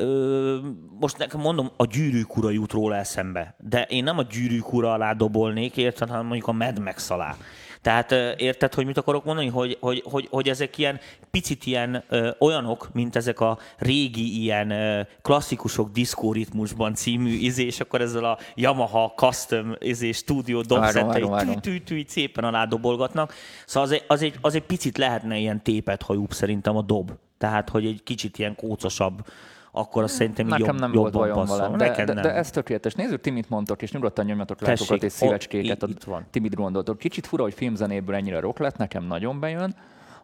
[0.00, 0.56] Ö,
[1.00, 4.92] most nekem mondom, a gyűrűk ura jut róla eszembe, de én nem a gyűrűk ura
[4.92, 7.36] alá dobolnék, érted, hanem mondjuk a Mad Max alá.
[7.82, 12.30] Tehát érted, hogy mit akarok mondani, hogy, hogy, hogy, hogy ezek ilyen picit ilyen ö,
[12.38, 18.38] olyanok, mint ezek a régi ilyen ö, klasszikusok diszkóritmusban című izé, és akkor ezzel a
[18.54, 23.34] Yamaha Custom izé, Studio dobszettei tű, szépen alá dobolgatnak.
[23.66, 27.12] Szóval az egy, az, egy, az egy picit lehetne ilyen tépet hajóbb szerintem a dob.
[27.38, 29.26] Tehát, hogy egy kicsit ilyen kócosabb
[29.70, 32.94] akkor azt szerintem Nekem jobb, nem volt bajom vele, de, de, de, de, ez tökéletes.
[32.94, 35.82] Nézzük, ti mit mondtok, és nyugodtan nyomjatok látokat és szívecskéket.
[35.82, 36.26] Itt, itt van.
[36.30, 36.98] Ti mit gondoltok?
[36.98, 39.74] Kicsit fura, hogy filmzenéből ennyire rock lett, nekem nagyon bejön.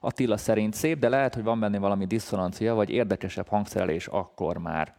[0.00, 4.94] Attila szerint szép, de lehet, hogy van benne valami diszonancia, vagy érdekesebb hangszerelés akkor már.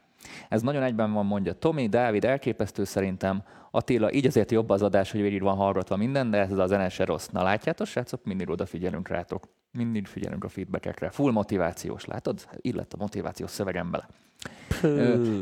[0.49, 3.43] Ez nagyon egyben van, mondja Tomi, Dávid, elképesztő szerintem.
[3.71, 6.89] Attila, így azért jobb az adás, hogy végig van hallgatva minden, de ez a zene
[6.89, 7.27] se rossz.
[7.27, 9.47] Na látjátok, srácok, mindig odafigyelünk rátok.
[9.75, 11.09] Mindig figyelünk a feedbackekre.
[11.09, 12.47] Full motivációs, látod?
[12.61, 14.07] Illet a motivációs szövegem bele.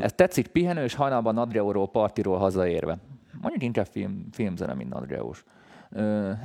[0.00, 2.96] Ez tetszik pihenős, hajnalban Nadreóról partiról hazaérve.
[3.40, 5.44] Mondjuk inkább film, filmzene, mint Nadreós.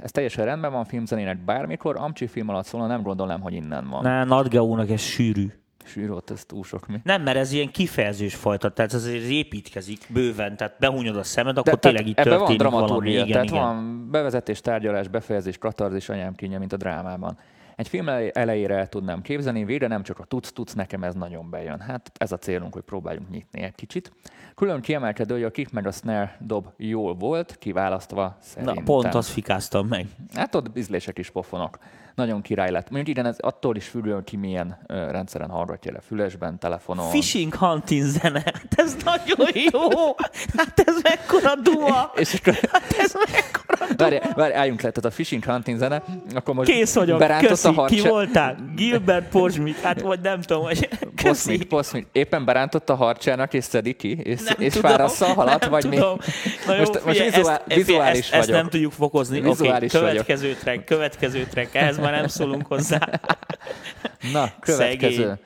[0.01, 4.01] Ez teljesen rendben van filmzenének bármikor, Amcsi film alatt szólna, nem gondolom, hogy innen van.
[4.01, 5.47] Ne, Nadgeónak ez sűrű.
[5.85, 6.99] Sűrű, ott ez túl sok mi.
[7.03, 11.73] Nem, mert ez ilyen kifejezős fajta, tehát ez építkezik bőven, tehát behúnyod a szemed, akkor
[11.73, 13.09] De, tényleg itt történik van valami.
[13.09, 13.61] Igen, tehát igen.
[13.61, 17.37] van bevezetés, tárgyalás, befejezés, katarzis, anyám kínja, mint a drámában.
[17.79, 21.79] Egy film elejére el tudnám képzelni, végre nem csak a tudsz-tudsz, nekem ez nagyon bejön.
[21.79, 24.11] Hát ez a célunk, hogy próbáljunk nyitni egy kicsit.
[24.55, 28.75] Külön kiemelkedő, hogy a kick meg a snare dob jól volt, kiválasztva szerintem.
[28.75, 30.07] Na, pont azt fikáztam meg.
[30.33, 31.77] Hát ott bizlések is pofonok
[32.19, 32.89] nagyon király lett.
[32.89, 37.09] Mondjuk igen, ez attól is függően ki milyen ö, rendszeren hallgatja le, fülesben, telefonon.
[37.09, 40.15] Fishing hunting zene, hát ez nagyon jó!
[40.57, 42.11] Hát ez mekkora dua!
[42.21, 42.53] És akkor...
[42.71, 44.09] Hát ez mekkora dua!
[44.09, 46.03] Várj, várj, álljunk le, tehát a fishing hunting zene,
[46.33, 47.95] akkor most Kész vagyok, köszi, a harcsa...
[47.95, 48.55] ki voltál?
[48.75, 51.27] Gilbert Porzsmit, hát vagy nem tudom, hogy köszi.
[51.27, 52.07] Poszmit, poszmit.
[52.11, 56.17] Éppen berántott a harcsának, és szedi ki, és, nem és fárassza a halat, vagy tudom.
[56.17, 56.31] mi?
[56.65, 58.43] Na jó, most, most vizuál, ezt, vizuális ezt, vagyok.
[58.43, 59.39] Ezt nem tudjuk fokozni.
[59.45, 62.99] Oké, okay, következő track, következő track, ehhez már nem szólunk hozzá.
[64.33, 65.39] Na, következő.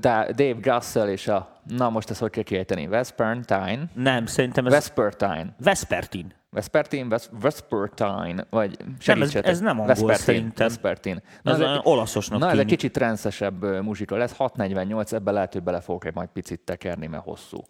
[0.00, 3.82] Da- Dave Gassel és a, na most ezt hogy kell kiejteni, Vespertine?
[3.94, 4.72] Nem, szerintem ez...
[4.72, 5.54] Vespertine.
[5.58, 6.38] Vespertine.
[6.50, 10.68] Vespertine, Ves- Vespertine, vagy nem, ez, ez nem angol Vespertine, szerintem.
[10.68, 11.22] Vespertine.
[11.42, 15.52] Na, ez, ez egy, olaszosnak Na, ez egy kicsit transzesebb muzsika lesz, 648, ebbe lehet,
[15.52, 17.64] hogy bele fogok majd picit tekerni, mert hosszú.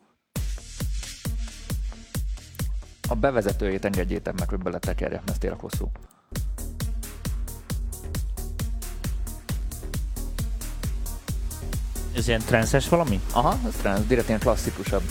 [3.09, 5.90] A bevezetőjét engedjétek meg, hogy beletekerjem, mert ez tényleg hosszú.
[12.20, 13.20] Ez ilyen transzes valami?
[13.33, 15.02] Aha, ez transz, direkt ilyen klasszikusabb.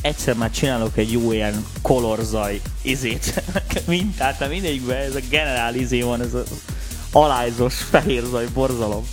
[0.00, 3.42] egyszer már csinálok egy jó ilyen kolorzaj izét,
[3.86, 6.48] mintát, nem mindegyikben ez a generál izé van, ez az
[7.12, 9.06] alájzos fehérzaj borzalom.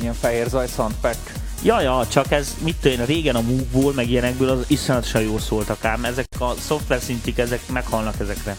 [0.00, 1.41] Ilyen fehérzaj soundpack.
[1.62, 5.84] Ja, ja, csak ez, mit tudom régen a move meg ilyenekből az iszonyatosan jól szóltak
[5.84, 6.04] ám.
[6.04, 8.56] Ezek a szoftver szintik, ezek meghalnak ezekre.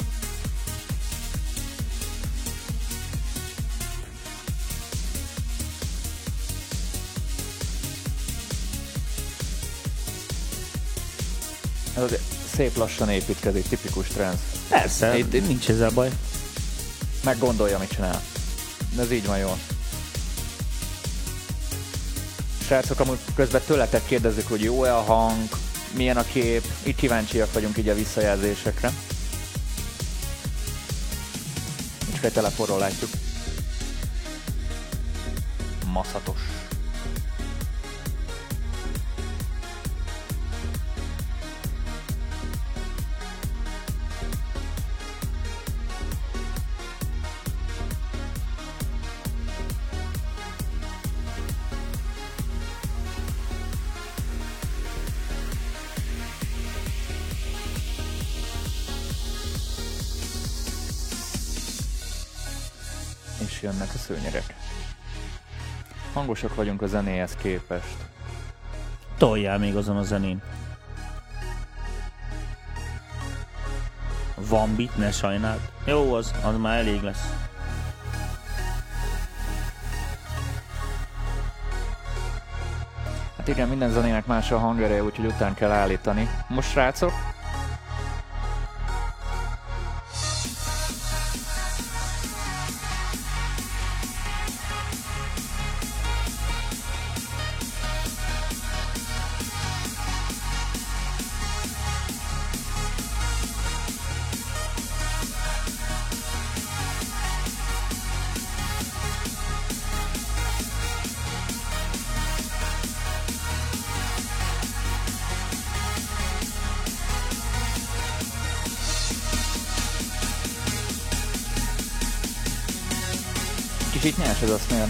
[11.96, 12.20] Ez
[12.56, 14.38] szép lassan építkezik, tipikus trend.
[14.70, 16.10] Persze, itt, itt nincs ezzel baj.
[17.24, 18.22] Meg gondolja, mit csinál.
[18.96, 19.58] De ez így van jól.
[22.66, 25.48] Srácok, amúgy közben tőletek kérdezzük, hogy jó-e a hang,
[25.96, 28.92] milyen a kép, így kíváncsiak vagyunk így a visszajelzésekre.
[32.14, 33.10] És egy telefonról látjuk.
[35.94, 36.63] Maszatos.
[63.64, 64.56] Jönnek a szőnyegek.
[66.14, 67.96] Hangosak vagyunk a zenéhez képest.
[69.18, 70.42] Toljál még azon a zenén.
[74.36, 75.60] Van bit, ne sajnáld.
[75.86, 77.34] Jó, az, az már elég lesz.
[83.38, 86.30] Hát igen, minden zenének más a hangereje, úgyhogy után kell állítani.
[86.48, 87.12] Most srácok,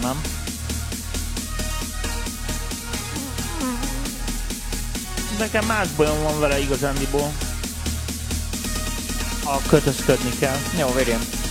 [0.04, 0.22] nem?
[5.38, 7.32] Nekem más bajom van vele igazándiból.
[9.44, 10.58] A kötözködni kell.
[10.80, 11.43] Jó, vérjem.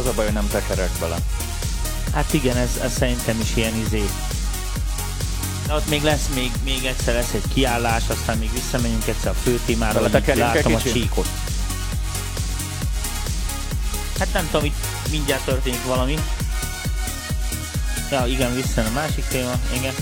[0.00, 1.16] Az a baj, hogy nem tekerek bele.
[2.14, 4.04] Hát igen, ez, ez szerintem is ilyen izé.
[5.66, 9.34] De ott még lesz, még, még egyszer lesz egy kiállás, aztán még visszamegyünk egyszer a
[9.34, 10.00] fő témára,
[10.34, 11.28] látom a csíkot.
[14.18, 16.18] Hát nem tudom, itt mindjárt történik valami.
[18.10, 19.94] Ja, igen, vissza a másik téma, igen.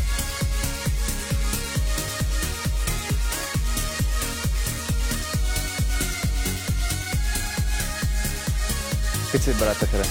[9.30, 10.06] Picit beletekerek.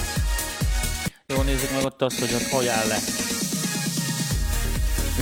[1.26, 2.98] Jó, nézzük meg ott azt, hogy ott hogy áll le.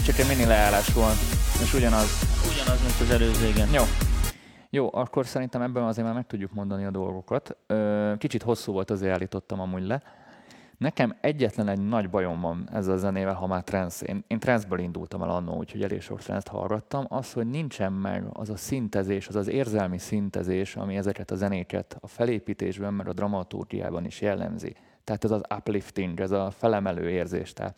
[0.06, 1.16] Csak egy mini leállás volt,
[1.62, 2.08] és ugyanaz.
[2.52, 3.72] Ugyanaz, mint az előző, igen.
[3.72, 3.82] Jó.
[4.70, 7.56] Jó, akkor szerintem ebben azért már meg tudjuk mondani a dolgokat.
[8.18, 10.02] Kicsit hosszú volt, azért állítottam amúgy le.
[10.78, 14.06] Nekem egyetlen egy nagy bajom van ezzel a zenével, ha már trance.
[14.06, 17.04] Én, én trance indultam el annó, úgyhogy elég sok trance hallgattam.
[17.08, 21.98] Az, hogy nincsen meg az a szintezés, az az érzelmi szintezés, ami ezeket a zenéket
[22.00, 24.76] a felépítésben, mert a dramaturgiában is jellemzi.
[25.04, 27.52] Tehát ez az uplifting, ez a felemelő érzés.
[27.52, 27.76] Tehát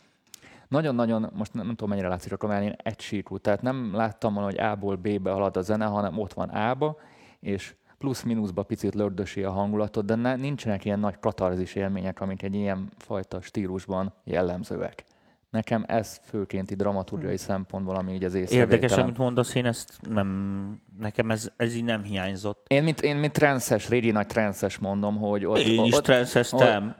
[0.67, 3.37] nagyon-nagyon, most nem, nem tudom mennyire látszik a kamerán, egy síkú.
[3.37, 6.97] Tehát nem láttam volna, hogy A-ból B-be halad a zene, hanem ott van A-ba,
[7.39, 12.55] és plusz-minuszba picit lördösi a hangulatot, de ne, nincsenek ilyen nagy katarzis élmények, amik egy
[12.55, 15.05] ilyen fajta stílusban jellemzőek.
[15.49, 17.45] Nekem ez főként dramaturgiai hmm.
[17.45, 18.71] szempontból, ami így az észrevételem.
[18.71, 22.65] Érdekes, amit mondasz, én ezt nem, nekem ez, ez így nem hiányzott.
[22.67, 25.57] Én mint, én mint transzes, régi nagy transzes mondom, hogy ott...
[25.57, 26.95] Én is transzeztem.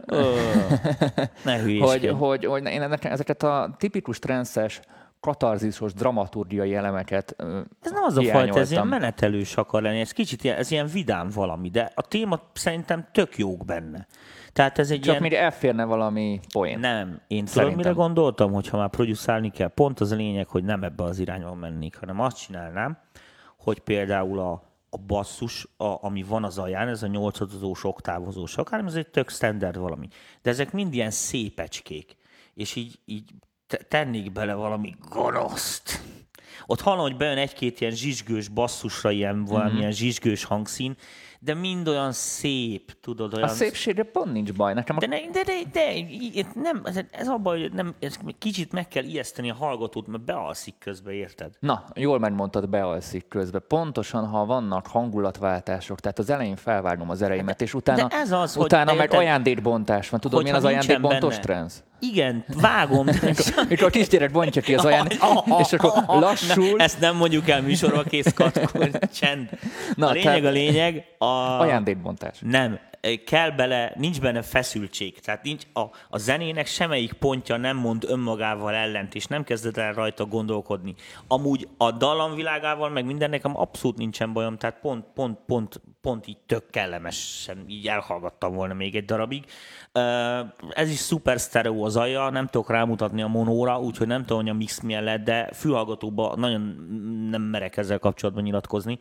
[1.46, 4.82] ne hogy, hogy, hogy, én ezeket a tipikus transzes
[5.20, 7.36] katarzisos, dramaturgiai elemeket
[7.82, 10.88] Ez nem az a fajta, ez ilyen menetelős akar lenni, ez kicsit ilyen, ez ilyen
[10.88, 14.08] vidám valami, de a téma szerintem tök jók benne.
[14.54, 15.22] Tehát ez egy Csak ilyen...
[15.22, 16.80] még elférne valami poén.
[16.80, 20.84] Nem, én tudom, mire gondoltam, hogyha már producálni kell, pont az a lényeg, hogy nem
[20.84, 22.98] ebbe az irányba mennék, hanem azt csinálnám,
[23.58, 24.52] hogy például a,
[24.90, 29.30] a basszus, a, ami van az alján, ez a nyolcadozós, oktávozós, akár ez egy tök
[29.30, 30.08] standard valami.
[30.42, 32.16] De ezek mind ilyen szépecskék,
[32.54, 33.32] és így, így
[33.88, 36.02] tennék bele valami gonoszt.
[36.66, 39.90] Ott hallom, hogy bejön egy-két ilyen zsizsgős basszusra, ilyen valamilyen mm-hmm.
[39.90, 40.96] zsizsgős hangszín,
[41.40, 43.48] de mind olyan szép, tudod, olyan...
[43.50, 44.74] A szépségre pont nincs baj.
[44.74, 45.00] Nekem a...
[45.00, 49.04] de, ne, de, de, de, nem, ez, a baj, hogy nem, ez kicsit meg kell
[49.04, 51.54] ijeszteni a hallgatót, mert bealszik közbe, érted?
[51.60, 53.60] Na, jól megmondtad, bealszik közbe.
[53.60, 58.58] Pontosan, ha vannak hangulatváltások, tehát az elején felvágom az ereimet, és utána, de ez az,
[58.58, 60.20] utána hogy, meg ajándékbontás van.
[60.20, 61.72] Tudod, milyen az ajándékbontos trend?
[62.00, 63.06] Igen, vágom.
[63.70, 65.20] Mikor a kisgyerek bontja ki az ajándék,
[65.64, 66.76] és akkor lassul.
[66.78, 68.90] Ne, ezt nem mondjuk el műsorba, kész katkor,
[69.20, 69.50] csend.
[69.96, 71.06] Na, a lényeg a lényeg.
[71.18, 71.26] A...
[71.60, 72.38] Ajándékbontás.
[72.40, 72.80] Nem,
[73.26, 75.20] kell bele, nincs benne feszültség.
[75.20, 79.94] Tehát nincs a, a zenének semmelyik pontja nem mond önmagával ellent, és nem kezdett el
[79.94, 80.96] rajta gondolkodni.
[81.28, 86.38] Amúgy a dallamvilágával, meg minden nekem abszolút nincsen bajom, tehát pont, pont, pont, pont így
[86.46, 89.44] tök kellemesen így elhallgattam volna még egy darabig.
[90.70, 94.50] Ez is szuper sztereó az alja, nem tudok rámutatni a monóra, úgyhogy nem tudom, hogy
[94.50, 96.62] a mix milyen lett, de fülhallgatóban nagyon
[97.30, 99.00] nem merek ezzel kapcsolatban nyilatkozni.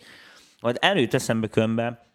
[0.60, 2.06] Majd előtt eszembe könyvbe,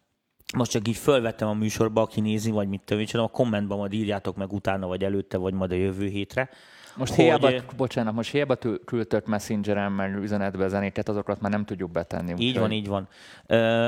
[0.56, 4.36] most csak így fölvettem a műsorba, aki nézi, vagy mit tudom, a kommentben majd írjátok
[4.36, 6.50] meg utána, vagy előtte, vagy majd a jövő hétre,
[6.96, 7.24] most hogy...
[7.24, 12.34] hiába, bocsánat, most hiába küldtök messengeren, meg üzenetbe zenéket, azokat már nem tudjuk betenni.
[12.38, 13.08] Így van, így van.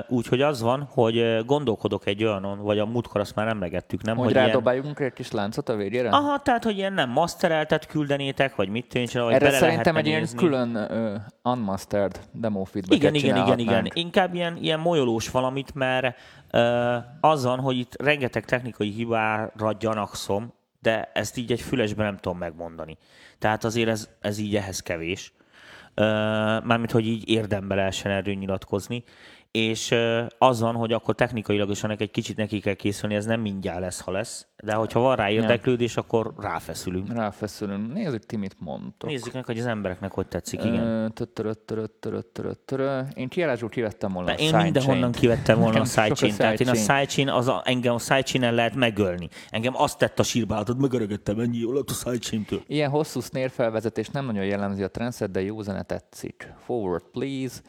[0.08, 4.16] Úgyhogy az van, hogy gondolkodok egy olyanon, vagy a múltkor azt már emlegettük, nem?
[4.16, 5.10] Hogy, hogy rádobáljunk ilyen...
[5.10, 6.10] egy kis láncot a végére?
[6.10, 10.28] Aha, tehát, hogy ilyen nem mastereltet küldenétek, vagy mit tűncs, vagy Erre szerintem egy ilyen
[10.36, 13.92] külön uh, unmastered demo feedback Igen, igen, igen, igen.
[13.94, 16.16] Inkább ilyen, ilyen molyolós valamit, mert
[16.52, 20.54] uh, azon, hogy itt rengeteg technikai hibára gyanakszom,
[20.86, 22.98] de ezt így egy fülesben nem tudom megmondani.
[23.40, 25.34] Tehát azért ez, ez így ehhez kevés.
[26.64, 29.04] Mármint, hogy így érdembe lehessen erről nyilatkozni
[29.56, 29.96] és
[30.38, 33.80] az van, hogy akkor technikailag is annak egy kicsit neki kell készülni, ez nem mindjárt
[33.80, 37.14] lesz, ha lesz, de hogyha van rá érdeklődés, akkor ráfeszülünk.
[37.14, 37.94] Ráfeszülünk.
[37.94, 39.10] Nézzük, ti mit mondtok.
[39.10, 41.14] Nézzük meg, hogy az embereknek hogy tetszik, igen.
[43.14, 46.36] Én kiállásból kivettem volna a Én mindenhonnan kivettem volna a sidechain.
[46.36, 49.30] Tehát én a sidechain, az a, engem a sidechain lehet megölni.
[49.50, 52.62] Engem azt tett a sírbálatot, megörögöttem ennyi jól a sidechain-től.
[52.68, 56.54] Ilyen hosszú snare felvezetés nem nagyon jellemzi a trendset, de jó zene tetszik.
[56.66, 57.62] Forward, please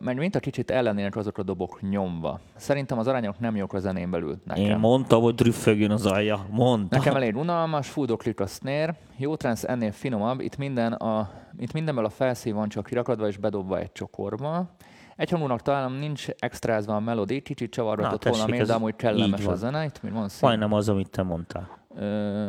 [0.00, 2.40] mert mint a kicsit ellenének azok a dobok nyomva.
[2.56, 4.64] Szerintem az arányok nem jók a zenén belül nekem.
[4.64, 6.46] Én mondtam, hogy drüffögjön az alja.
[6.50, 6.96] Mondta.
[6.96, 12.04] Nekem elég unalmas, fúdoklik a snare, jó trance ennél finomabb, itt, minden a, itt mindenből
[12.04, 14.70] a felszín van csak kirakadva és bedobva egy csokorba.
[15.16, 19.84] Egy hangúnak találom, nincs extrázva a melodi, kicsit csavargatott volna, de amúgy kellemes a zene.
[19.84, 20.48] Itt mi van szín?
[20.48, 21.84] Majdnem az, amit te mondtál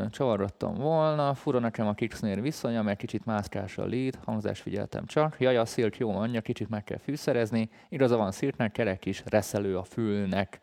[0.10, 5.40] csavarottam volna, fura nekem a kicksnél viszonya, mert kicsit mászkás a lead, hangzás figyeltem csak,
[5.40, 9.78] jaj, a szilt jó mondja, kicsit meg kell fűszerezni, igaza van sziltnek, kerek is, reszelő
[9.78, 10.62] a fülnek,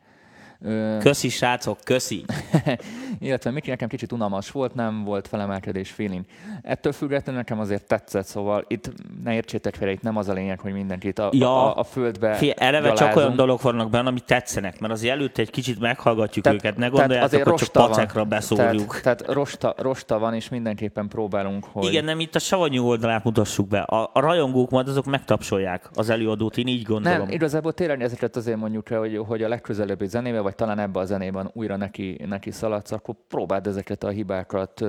[0.98, 2.24] Köszi, srácok, köszi!
[3.20, 6.24] Illetve Miki nekem kicsit unalmas volt, nem volt felemelkedés feeling.
[6.62, 8.92] Ettől függetlenül nekem azért tetszett, szóval itt
[9.24, 12.34] ne értsétek fel, itt nem az a lényeg, hogy mindenkit a, ja, a, a földbe
[12.34, 13.10] fél, Eleve gyalázunk.
[13.10, 16.76] csak olyan dolog vannak benne, amit tetszenek, mert azért előtte egy kicsit meghallgatjuk tehát, őket,
[16.76, 19.00] ne gondoljátok, hogy csak pacekra beszórjuk.
[19.00, 21.84] Tehát, tehát rosta, rosta van, és mindenképpen próbálunk, hogy...
[21.84, 23.80] Igen, nem itt a savanyú oldalát mutassuk be.
[23.80, 27.18] A, a rajongók majd azok megtapsolják az előadót, én így gondolom.
[27.18, 31.04] Nem, igazából tényleg ezeket azért mondjuk hogy, hogy a legközelebbi zenével, vagy talán ebbe a
[31.04, 34.84] zenében újra neki, neki szaladsz, akkor próbáld ezeket a hibákat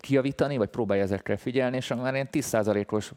[0.00, 3.12] kiavítani, vagy próbálj ezekre figyelni, és már ilyen 10%-os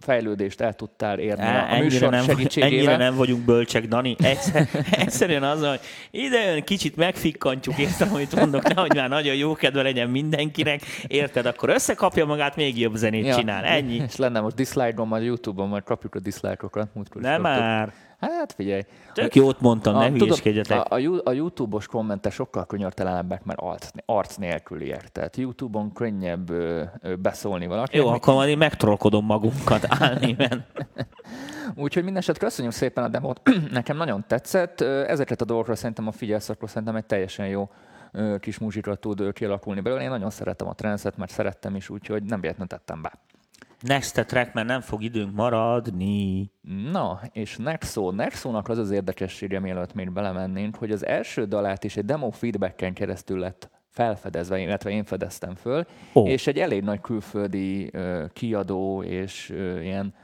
[0.00, 2.78] fejlődést el tudtál érni Á, a, a műsor nem, segítségével.
[2.78, 4.16] Ennyire nem vagyunk bölcsek, Dani.
[4.18, 4.68] Egyszer,
[5.04, 9.82] egyszerűen az, hogy ide jön, kicsit megfikkantjuk, értem, amit mondok, nehogy már nagyon jó kedve
[9.82, 11.46] legyen mindenkinek, érted?
[11.46, 13.64] Akkor összekapja magát, még jobb zenét ja, csinál.
[13.64, 13.94] Ennyi.
[13.94, 16.88] És lenne most dislike-on, majd YouTube-on, majd kapjuk a dislike-okat.
[17.14, 17.92] Nem már.
[18.20, 18.82] Hát figyelj.
[19.12, 20.92] Tök jót mondtam, ne hülyeskedjetek.
[20.92, 25.08] A, a, a YouTube-os kommentek sokkal könyörtelenebbek, mert arc, arc nélküliek.
[25.08, 27.96] Tehát YouTube-on könnyebb ö, ö, beszólni valaki.
[27.96, 30.64] Jó, akkor majd én megtrollkodom magunkat álnéven.
[31.74, 33.40] Úgyhogy minden eset köszönjük szépen a demót.
[33.70, 34.80] Nekem nagyon tetszett.
[34.80, 37.70] Ezeket a dolgokra szerintem a figyelsz, akkor szerintem egy teljesen jó
[38.38, 40.02] kis muzsika tud kialakulni belőle.
[40.02, 43.12] Én nagyon szeretem a transzet, mert szerettem is, úgyhogy nem véletlenül tettem be.
[43.80, 46.50] Next track, mert nem fog időnk maradni.
[46.92, 48.10] Na, és Nexo.
[48.10, 52.94] Nexo-nak az az érdekessége, mielőtt még belemennénk, hogy az első dalát is egy demo feedbacken
[52.94, 56.28] keresztül lett felfedezve, illetve én fedeztem föl, oh.
[56.28, 60.14] és egy elég nagy külföldi uh, kiadó és uh, ilyen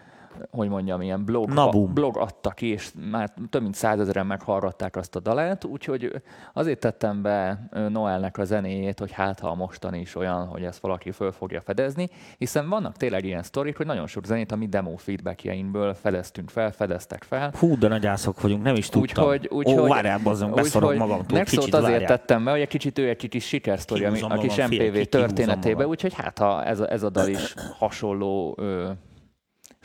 [0.51, 5.17] hogy mondjam, ilyen blog, a, blog adta ki, és már több mint százezeren meghallgatták azt
[5.17, 6.23] a dalát, úgyhogy
[6.53, 10.81] azért tettem be Noelnek a zenéjét, hogy hát ha a mostani is olyan, hogy ezt
[10.81, 12.09] valaki föl fogja fedezni,
[12.39, 16.73] hiszen vannak tényleg ilyen sztorik, hogy nagyon sok zenét a mi demo feedbackjeinkből fedeztünk fel,
[16.73, 17.53] fedeztek fel.
[17.59, 19.25] Hú, de nagyászok vagyunk, nem is tudtam.
[19.25, 21.39] Úgyhogy, úgy, Ó, várjál, bazzom, beszorok úgy, magamtól.
[21.39, 22.09] Nexót azért várjál.
[22.09, 26.39] tettem be, hogy egy kicsit ő egy kicsit sikersztori a kis MPV történetébe, úgyhogy hát
[26.39, 28.91] ha ez a, ez a dal is hasonló ö,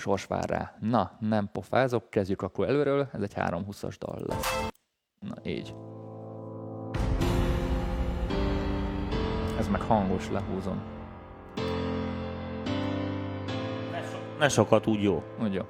[0.02, 0.76] sors vár rá.
[0.80, 4.70] Na, nem pofázok, kezdjük akkor előről, ez egy 320-as dal lesz.
[5.20, 5.76] Na, így.
[9.58, 10.82] Ez meg hangos, lehúzom.
[13.92, 15.24] Ne, so, ne sokat, úgy jó.
[15.42, 15.62] Úgy jó.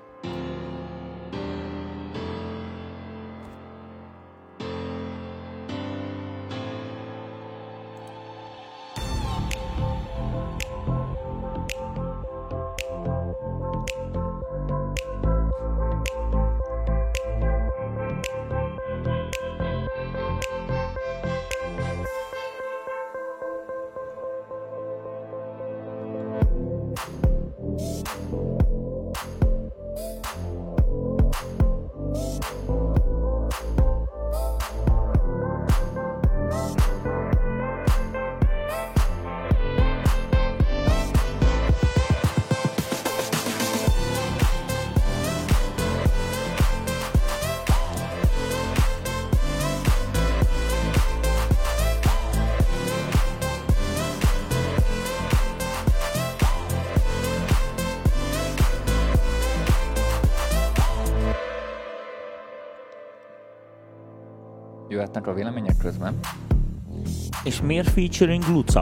[67.92, 68.82] Featuring Luca?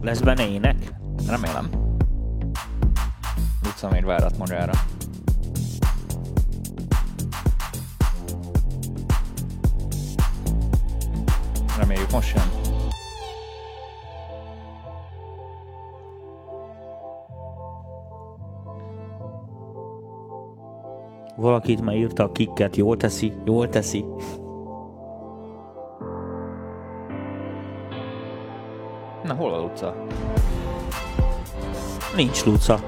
[0.00, 0.76] Lesz benne ének?
[1.26, 1.70] Remélem.
[3.62, 4.72] Luca még várat magára.
[11.78, 12.46] Reméljük most jön.
[21.36, 24.04] Valaki itt már írta a kikket, jól teszi, jól teszi.
[29.80, 29.94] Luca?
[32.16, 32.80] Nincs Luca.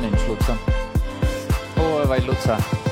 [0.00, 0.58] Nincs Luca.
[1.76, 2.87] Hol vagy Luca?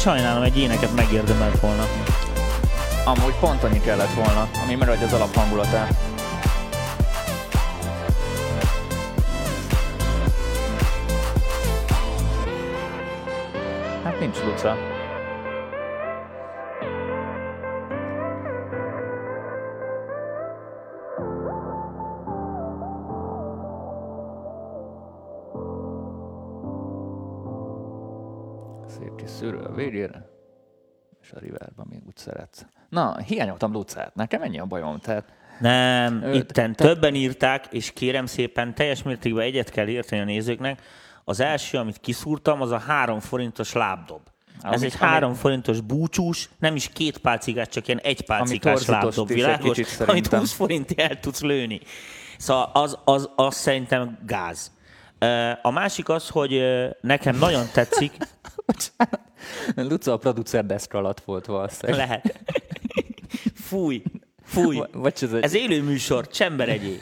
[0.00, 1.86] Sajnálom, egy éneket megérdemelt volna.
[3.04, 6.09] Amúgy pont annyi kellett volna, ami megadja az alaphangulatát.
[32.90, 35.24] Na, hiányoltam Lucát, nekem ennyi a bajom, tehát
[35.60, 36.84] nem, ő, itten te...
[36.84, 40.82] többen írták, és kérem szépen, teljes mértékben egyet kell érteni a nézőknek.
[41.24, 44.20] Az első, amit kiszúrtam, az a három forintos lábdob.
[44.62, 48.86] Amit, Ez egy ami, három forintos búcsús, nem is két pálcigás, csak ilyen egy pálcigás
[48.86, 51.80] lábdob, világos, amit 20 forint el tudsz lőni.
[52.38, 54.72] Szóval az, az, az szerintem gáz.
[55.62, 56.62] A másik az, hogy
[57.00, 58.12] nekem nagyon tetszik.
[59.74, 62.06] Luca a producer deszka alatt volt valószínűleg.
[62.06, 62.40] Lehet.
[63.54, 64.02] Fúj.
[64.44, 64.82] Fúj.
[64.92, 65.42] Vagy ez, egy...
[65.42, 66.98] ez élő műsor, csember egyé.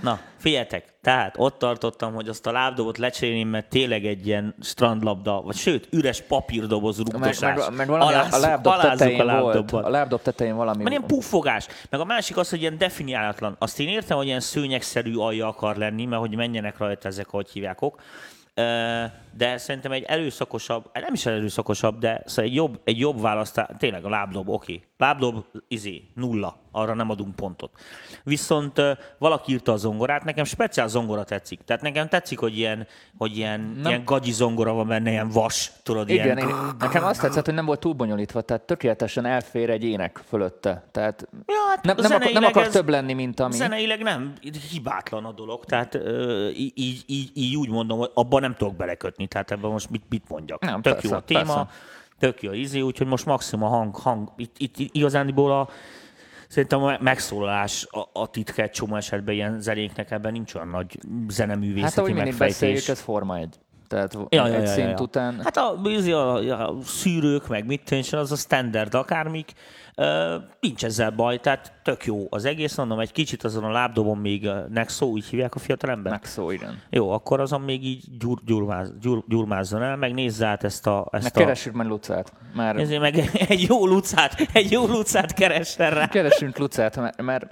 [0.00, 5.40] Na, figyeljetek, tehát ott tartottam, hogy azt a lábdobot lecserélném, mert tényleg egy ilyen strandlabda,
[5.40, 7.40] vagy sőt, üres papírdoboz rúgdosás.
[7.40, 9.72] Meg, meg, meg valami Alász, a lábdob tetején a volt.
[9.72, 10.82] A lábdob tetején valami.
[10.82, 11.66] Mert ilyen puffogás.
[11.90, 13.56] Meg a másik az, hogy ilyen definiálatlan.
[13.58, 17.50] Azt én értem, hogy ilyen szőnyegszerű alja akar lenni, mert hogy menjenek rajta ezek, hogy
[17.50, 17.82] hívják.
[17.82, 17.92] Uh,
[19.36, 24.04] de szerintem egy erőszakosabb, nem is erőszakosabb, de szóval egy jobb, egy jobb választás, tényleg
[24.04, 24.72] a lábdob, oké.
[24.72, 24.86] Okay.
[24.96, 27.70] Lábdob, izé, nulla, arra nem adunk pontot.
[28.24, 28.80] Viszont
[29.18, 31.60] valaki írta a zongorát, nekem speciál zongora tetszik.
[31.64, 32.86] Tehát nekem tetszik, hogy ilyen,
[33.18, 36.48] hogy ilyen, ilyen gagyi zongora van benne, ilyen vas, tudod, Igen, ilyen...
[36.48, 40.88] Én, nekem azt tetszett, hogy nem volt túl bonyolítva, tehát tökéletesen elfér egy ének fölötte.
[40.90, 43.54] Tehát ja, hát nem, nem, akar, nem akar több lenni, mint ami.
[43.54, 44.32] Zeneileg nem,
[44.70, 49.21] hibátlan a dolog, tehát uh, így, így, így, úgy mondom, hogy abban nem tudok belekötni,
[49.26, 50.60] tehát ebben most mit, mit mondjak.
[50.60, 51.70] Nem, Tök persze, jó a téma, persze.
[52.18, 55.68] tök jó a izé, úgyhogy most maximum a hang, hang itt, itt igazándiból a
[56.52, 60.98] Szerintem a megszólalás a, a titka egy csomó esetben ilyen zenéknek ebben nincs olyan nagy
[61.28, 62.38] zeneművészeti hát, ahogy megfejtés.
[62.38, 63.58] beszéljük, ez Forma egy.
[63.92, 65.04] Tehát ja, egy ja, ja, szint ja.
[65.04, 65.40] után...
[65.44, 65.80] Hát a,
[66.10, 69.52] a, a, szűrők, meg mit tűncs, az a standard akármik,
[70.60, 74.50] Nincs ezzel baj, tehát tök jó az egész, mondom, egy kicsit azon a lábdobon még
[74.68, 76.12] Nexo, így hívják a fiatal ember?
[76.12, 76.78] Nexo, igen.
[76.90, 81.08] Jó, akkor azon még így gyur, gyurmáz, gyur, gyurmázzon el, meg nézz át ezt a...
[81.10, 81.38] Ezt meg a...
[81.38, 82.32] keressük meg Lucát.
[82.54, 82.76] Már...
[82.76, 83.16] Ezért meg
[83.48, 86.08] egy jó Lucát, egy jó Lucát keressen rá.
[86.08, 87.46] Keresünk Lucát, mert, mert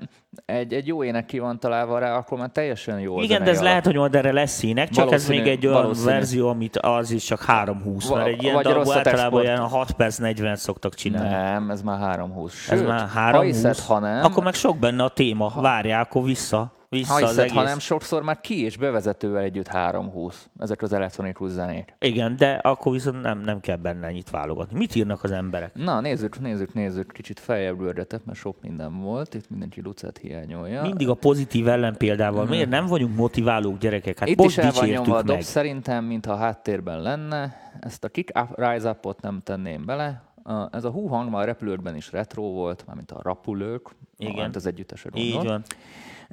[0.51, 3.21] egy, egy jó ének ki van találva rá, akkor már teljesen jó.
[3.21, 5.83] Igen, de ez lehet, hogy majd erre lesz ének, csak valószínű, ez még egy olyan
[5.83, 6.11] valószínű.
[6.11, 10.57] verzió, amit az is csak 3-20, mert egy ilyen dalból általában ilyen 6 perc 40
[10.57, 11.29] szoktak csinálni.
[11.29, 12.51] Nem, ez már 3-20.
[12.51, 13.79] Sőt, ez már 3-20.
[13.87, 17.27] Ha, ha nem, akkor meg sok benne a téma, ha, várjál, akkor vissza vissza ha,
[17.27, 17.53] az egész.
[17.53, 21.95] hanem sokszor már ki és bevezetővel együtt 3-20, ezek az elektronikus zenék.
[21.99, 24.79] Igen, de akkor viszont nem, nem kell benne ennyit válogatni.
[24.79, 25.75] Mit írnak az emberek?
[25.75, 27.13] Na, nézzük, nézzük, nézzük.
[27.13, 29.35] Kicsit feljebb őrdetek, mert sok minden volt.
[29.35, 30.83] Itt mindenki lucát hiányolja.
[30.83, 32.41] Mindig a pozitív ellenpéldával.
[32.41, 32.51] Hmm.
[32.51, 34.19] Miért nem vagyunk motiválók gyerekek?
[34.19, 37.57] Hát Itt is el van nyomva a dob szerintem, mintha háttérben lenne.
[37.81, 40.23] Ezt a Kick up, Rise Up-ot nem tenném bele.
[40.71, 43.89] Ez a hú hang már a repülőkben is retro volt, mármint a rapulők.
[44.17, 44.51] Igen.
[44.55, 45.63] Az együttesre Így van.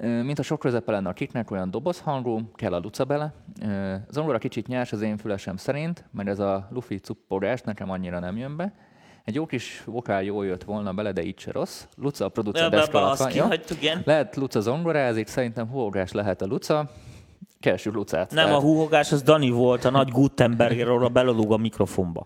[0.01, 3.33] Mint a sok közepe lenne a kiknek, olyan dobozhangú, kell a luca bele.
[4.09, 8.37] Zongora kicsit nyers az én fülesem szerint, mert ez a lufi cuppogás nekem annyira nem
[8.37, 8.73] jön be.
[9.23, 11.83] Egy jó kis vokál jól jött volna bele, de így se rossz.
[11.95, 13.53] Luca a producer deszka alatt van.
[14.03, 16.89] Lehet Luca zongorázik, szerintem húogás lehet a Luca.
[17.59, 18.31] Keresjük Lucát.
[18.31, 18.59] Nem, tehát...
[18.59, 22.25] a húhogás az Dani volt, a nagy Gutenberger, a belológ a mikrofonba.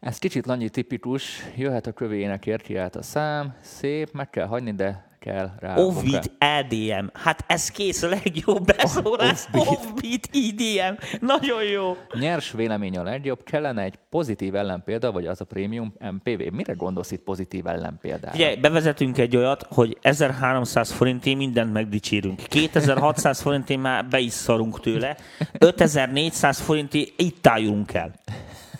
[0.00, 4.72] Ez kicsit Lanyi tipikus, jöhet a kövének érti át a szám, szép, meg kell hagyni,
[4.72, 5.76] de kell rá.
[5.76, 7.06] Ovid EDM.
[7.12, 9.44] Hát ez kész a legjobb beszólás.
[9.52, 10.94] Ovid EDM.
[11.20, 11.96] Nagyon jó.
[12.18, 13.44] Nyers vélemény a legjobb.
[13.44, 16.52] Kellene egy pozitív ellenpélda, vagy az a prémium MPV.
[16.52, 18.34] Mire gondolsz itt pozitív ellenpéldára?
[18.34, 22.42] Ugye, bevezetünk egy olyat, hogy 1300 forintén mindent megdicsérünk.
[22.42, 25.16] 2600 forintén már be is szarunk tőle.
[25.58, 28.12] 5400 forintén itt álljunk el.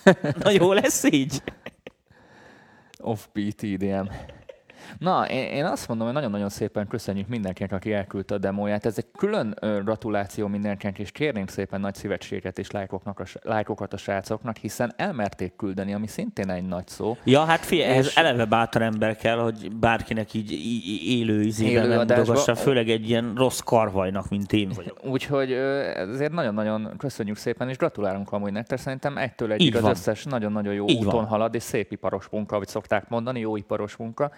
[0.42, 1.42] Na jó lesz így?
[2.98, 4.06] Off-beat EDM.
[4.98, 8.86] Na, én, én azt mondom, hogy nagyon-nagyon szépen köszönjük mindenkinek, aki elküldte a demóját.
[8.86, 13.96] Ez egy külön gratuláció mindenkinek, és kérnénk szépen nagy szívetséget és lájkoknak a, lájkokat a
[13.96, 17.16] srácoknak, hiszen elmerték küldeni, ami szintén egy nagy szó.
[17.24, 18.06] Ja, hát figyelj, és...
[18.06, 20.52] ez eleve bátor ember kell, hogy bárkinek így
[21.06, 25.04] élő izében nem dolgassa, főleg egy ilyen rossz karvajnak, mint én vagyok.
[25.04, 28.78] Úgyhogy ezért nagyon-nagyon köszönjük szépen, és gratulálunk amúgy nektek.
[28.78, 31.26] Szerintem egytől egyig az összes nagyon-nagyon jó így úton van.
[31.26, 34.30] halad, és szép iparos munka, ahogy szokták mondani, jó iparos munka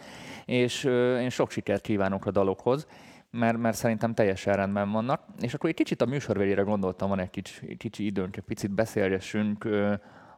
[0.47, 0.84] és
[1.20, 2.86] én sok sikert kívánok a dalokhoz,
[3.30, 5.22] mert, mert szerintem teljesen rendben vannak.
[5.40, 8.70] És akkor egy kicsit a műsor végére gondoltam, van egy kicsi, kicsi időnk, egy picit
[8.70, 9.68] beszélgessünk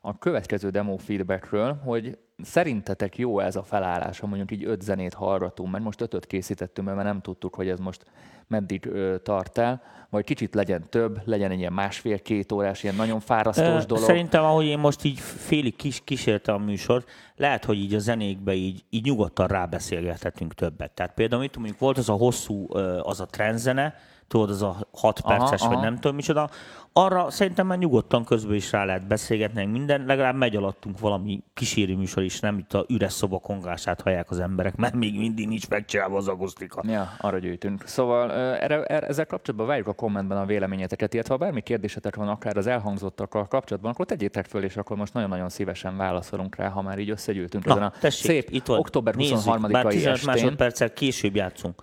[0.00, 5.14] a következő demo feedbackről, hogy szerintetek jó ez a felállás, ha mondjuk így öt zenét
[5.14, 8.04] hallgatunk, mert most ötöt készítettünk, mert nem tudtuk, hogy ez most
[8.48, 13.20] meddig ö, tart el, vagy kicsit legyen több, legyen egy ilyen másfél-két órás, ilyen nagyon
[13.20, 14.04] fárasztós dolog.
[14.04, 18.54] Szerintem, ahogy én most így félig kis, kísértem a műsort, lehet, hogy így a zenékbe
[18.54, 20.90] így, így nyugodtan rábeszélgethetünk többet.
[20.90, 23.94] Tehát például, mit mondjuk, volt az a hosszú, az a trendzene,
[24.28, 25.84] tudod, az a 6 perces, aha, vagy aha.
[25.84, 26.50] nem tudom micsoda,
[26.92, 31.96] arra szerintem már nyugodtan közben is rá lehet beszélgetni, minden, legalább megy alattunk valami kísérő
[31.96, 35.68] műsor is, nem itt a üres szoba kongását hallják az emberek, mert még mindig nincs
[35.68, 36.82] megcsinálva az akusztika.
[36.86, 37.82] Ja, arra gyűjtünk.
[37.86, 42.28] Szóval erre, erre, ezzel kapcsolatban várjuk a kommentben a véleményeteket, illetve ha bármi kérdésetek van
[42.28, 46.82] akár az elhangzottakkal kapcsolatban, akkor tegyétek föl, és akkor most nagyon-nagyon szívesen válaszolunk rá, ha
[46.82, 48.78] már így összegyűltünk Na, ezen a tessék, szép itt van.
[48.78, 50.16] október 23-ai estén.
[50.24, 51.82] másodperccel később játszunk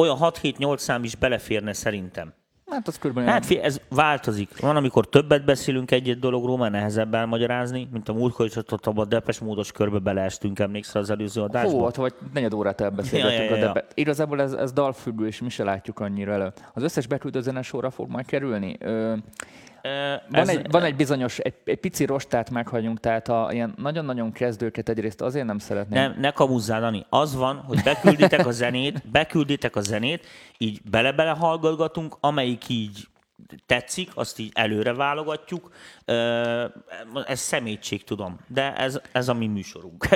[0.00, 2.34] olyan 6-7-8 szám is beleférne szerintem.
[2.70, 3.30] Hát az körülbelül...
[3.30, 4.60] Hát fi, ez változik.
[4.60, 9.04] Van, amikor többet beszélünk egy-egy dologról, mert nehezebb elmagyarázni, mint a múltkor is ott a
[9.04, 11.92] depes módos körbe beleestünk, emlékszel az előző adásban?
[11.94, 13.70] Hú, vagy negyed órát elbeszélgettünk ja, ja, ja, ja.
[13.70, 13.92] a depet.
[13.94, 16.52] Igazából ez, ez dalfüggő, és mi se látjuk annyira elő.
[16.74, 18.76] Az összes beküldő zene sorra fog majd kerülni.
[18.80, 19.14] Ö,
[20.28, 24.88] van, egy, van egy bizonyos, egy, egy pici rostát meghagyunk, tehát a ilyen nagyon-nagyon kezdőket
[24.88, 26.02] egyrészt azért nem szeretném.
[26.02, 27.06] Nem, ne kamuzzál, Dani.
[27.08, 30.26] Az van, hogy bekülditek a zenét, bekülditek a zenét,
[30.58, 33.08] így bele-bele hallgatgatunk, amelyik így
[33.66, 35.70] tetszik, azt így előre válogatjuk.
[37.26, 40.08] Ez szemétség, tudom, de ez, ez a mi műsorunk.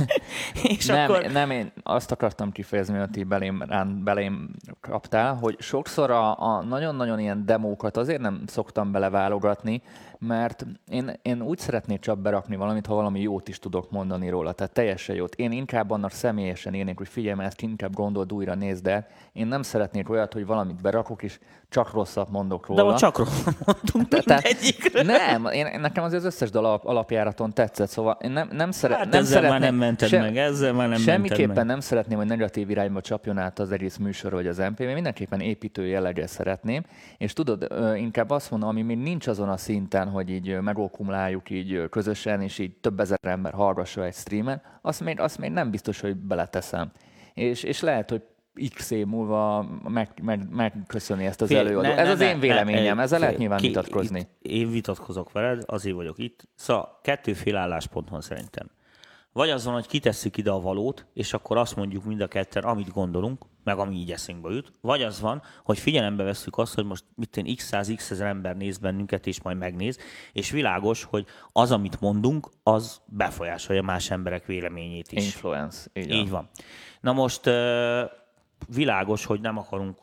[0.62, 1.24] És nem, akkor...
[1.24, 3.64] nem, én azt akartam kifejezni, hogy ti belém,
[4.04, 4.50] belém
[4.80, 9.82] kaptál, hogy sokszor a, a nagyon-nagyon ilyen demókat azért nem szoktam beleválogatni,
[10.18, 14.52] mert én, én úgy szeretnék csak berakni valamit, ha valami jót is tudok mondani róla,
[14.52, 15.34] tehát teljesen jót.
[15.34, 19.06] Én inkább annak személyesen írnék, hogy figyelj, ezt inkább gondold újra, nézd el.
[19.32, 21.38] Én nem szeretnék olyat, hogy valamit berakok, és
[21.70, 22.90] csak rosszat mondok róla.
[22.90, 25.02] De csak rosszat mondunk Te, mindegyikre.
[25.02, 28.94] Nem, én, nekem az, az összes dal alap, alapjáraton tetszett, szóval én nem, nem, szere,
[28.96, 31.66] hát nem ezzel szeretném, már nem mented sem, meg, ezzel már nem Semmiképpen meg.
[31.66, 35.40] nem szeretném, hogy negatív irányba csapjon át az egész műsor vagy az MP, én mindenképpen
[35.40, 36.82] építő jelleggel szeretném,
[37.18, 37.66] és tudod,
[37.96, 42.58] inkább azt mondom, ami még nincs azon a szinten, hogy így megokumuláljuk így közösen, és
[42.58, 46.90] így több ezer ember hallgassa egy streamen, azt még, azt még nem biztos, hogy beleteszem.
[47.34, 48.22] És, és lehet, hogy
[48.74, 51.84] x év múlva meg, meg, megköszöni ezt az előadót.
[51.84, 54.18] Ez ne, az én véleményem, ne, ezzel lehet nyilván ki, vitatkozni.
[54.18, 56.48] Itt, én vitatkozok veled, azért vagyok itt.
[56.54, 58.70] Szóval kettőféle álláspont van szerintem.
[59.38, 62.92] Vagy azon, hogy kitesszük ide a valót, és akkor azt mondjuk mind a ketten, amit
[62.92, 64.72] gondolunk, meg ami így eszünkbe jut.
[64.80, 68.26] Vagy az van, hogy figyelembe veszük azt, hogy most mit én x száz, x ezer
[68.26, 69.98] ember néz bennünket, és majd megnéz,
[70.32, 75.24] és világos, hogy az, amit mondunk, az befolyásolja más emberek véleményét is.
[75.24, 75.88] Influence.
[75.92, 76.48] Így, így van.
[77.00, 77.50] Na most
[78.68, 79.98] világos, hogy nem akarunk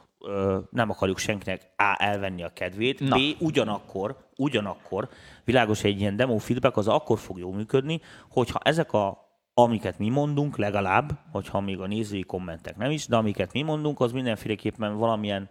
[0.72, 1.96] nem akarjuk senkinek A.
[1.98, 3.16] elvenni a kedvét, Na.
[3.16, 3.20] B.
[3.40, 5.10] ugyanakkor, ugyanakkor
[5.44, 9.25] világos egy ilyen demo feedback az akkor fog jól működni, hogyha ezek a
[9.58, 14.00] amiket mi mondunk legalább, hogyha még a nézői kommentek nem is, de amiket mi mondunk,
[14.00, 15.50] az mindenféleképpen valamilyen,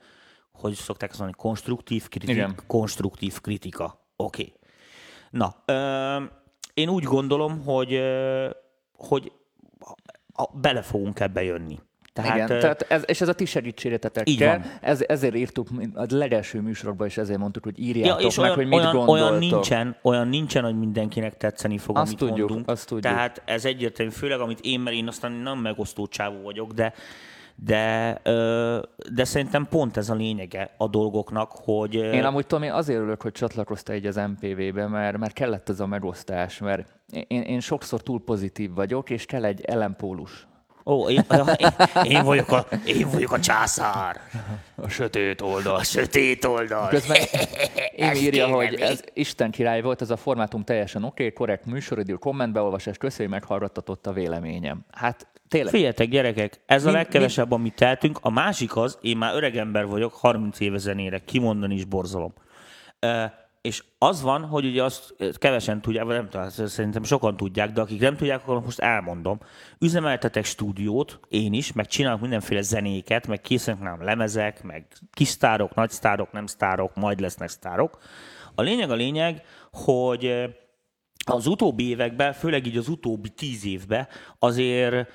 [0.52, 4.00] hogy szokták azt mondani, konstruktív, kritik, konstruktív kritika.
[4.16, 4.42] Oké.
[4.42, 4.54] Okay.
[5.30, 6.24] Na, ö,
[6.74, 8.50] én úgy gondolom, hogy, ö,
[8.96, 9.32] hogy
[10.52, 11.80] bele fogunk ebbe jönni.
[12.14, 14.60] Tehát, Igen, tehát ez, és ez a ti segítségetetek kell.
[14.80, 18.56] Ez, ezért írtuk a legelső műsorokban, és ezért mondtuk, hogy írjátok ja, és meg, olyan,
[18.56, 19.24] hogy mit olyan, gondoltok.
[19.24, 22.70] Olyan nincsen, olyan nincsen, hogy mindenkinek tetszeni fog, azt amit tudjuk, mondunk.
[22.70, 23.12] Azt tudjuk.
[23.12, 26.92] Tehát ez egyértelmű, főleg amit én, mert én aztán nem megosztó csávó vagyok, de
[27.56, 28.20] de,
[29.12, 31.94] de szerintem pont ez a lényege a dolgoknak, hogy...
[31.94, 35.86] Én amúgy Tomi azért örülök, hogy csatlakoztál egy az MPV-be, mert, mert kellett ez a
[35.86, 36.88] megosztás, mert
[37.28, 40.46] én, én sokszor túl pozitív vagyok, és kell egy ellenpólus
[40.86, 41.24] Ó, én,
[42.02, 44.20] én, vagyok a, én vagyok a császár.
[44.74, 45.74] A sötét oldal.
[45.74, 46.88] A sötét oldal.
[46.88, 47.20] Közben
[47.96, 52.14] én írja, hogy ez Isten király volt, ez a formátum teljesen oké, okay, korrekt műsoridő,
[52.14, 54.84] kommentbeolvasás, köszönjük, meghallgattatott a véleményem.
[54.92, 55.72] Hát tényleg.
[55.72, 58.18] Figyeljetek, gyerekek, ez a legkevesebb, amit tehetünk.
[58.22, 62.34] A másik az, én már öreg ember vagyok, 30 éve zenére, kimondani is borzalom.
[63.00, 63.24] Uh,
[63.64, 67.80] és az van, hogy ugye azt kevesen tudják, vagy nem tudom, szerintem sokan tudják, de
[67.80, 69.40] akik nem tudják, akkor most elmondom.
[69.78, 75.74] Üzemeltetek stúdiót, én is, meg csinálok mindenféle zenéket, meg készülnek nem lemezek, meg kis sztárok,
[75.74, 77.98] nagy sztárok, nem sztárok, majd lesznek sztárok.
[78.54, 79.42] A lényeg a lényeg,
[79.72, 80.44] hogy
[81.26, 84.08] az utóbbi években, főleg így az utóbbi tíz évben
[84.38, 85.10] azért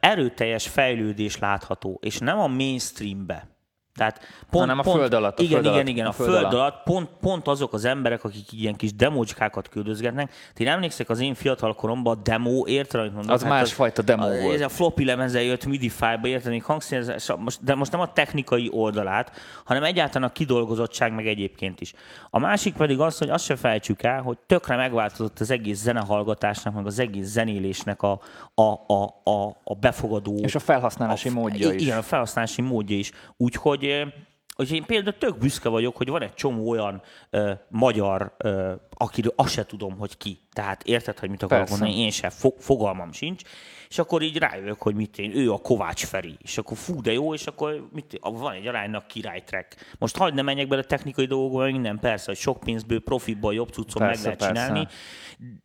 [0.00, 3.48] erőteljes fejlődés látható, és nem a mainstreambe,
[3.94, 4.18] tehát
[4.50, 5.38] pont, hanem a pont, föld alatt.
[5.38, 6.52] A igen, föld igen, alatt, igen, a, a föld, föld alatt.
[6.54, 10.32] alatt pont, pont azok az emberek, akik ilyen kis democskákat küldözgetnek.
[10.54, 13.32] Ti emlékszek az én fiatal koromban a demo, érted, amit mondok?
[13.32, 14.54] Az hát másfajta demo volt.
[14.54, 19.32] Ez a floppy lemezzel jött MIDI file-ba, érted, hangszínezés, de most nem a technikai oldalát,
[19.64, 21.94] hanem egyáltalán a kidolgozottság meg egyébként is.
[22.30, 26.74] A másik pedig az, hogy azt se felejtsük el, hogy tökre megváltozott az egész zenehallgatásnak,
[26.74, 28.20] meg az egész zenélésnek a,
[28.54, 30.38] a, a, a, a befogadó...
[30.42, 31.82] És a felhasználási a, módja is.
[31.82, 33.12] Igen, a felhasználási módja is.
[33.36, 34.12] Úgyhogy hogy,
[34.56, 39.32] hogy én például tök büszke vagyok, hogy van egy csomó olyan ö, magyar, ö, akiről
[39.36, 40.38] azt se tudom, hogy ki.
[40.52, 41.82] Tehát érted, hogy mit akarok Persze.
[41.82, 43.42] mondani, én sem, fo- fogalmam sincs.
[43.88, 46.36] És akkor így rájövök, hogy mit én, ő a Kovács Feri.
[46.38, 49.94] És akkor fú, de jó, és akkor mit, van egy aránynak királytrek.
[49.98, 54.02] Most hagyd ne menjek bele technikai dolgokba, minden persze, hogy sok pénzből, profitból jobb cuccon
[54.06, 54.46] meg lehet persze.
[54.46, 54.86] csinálni.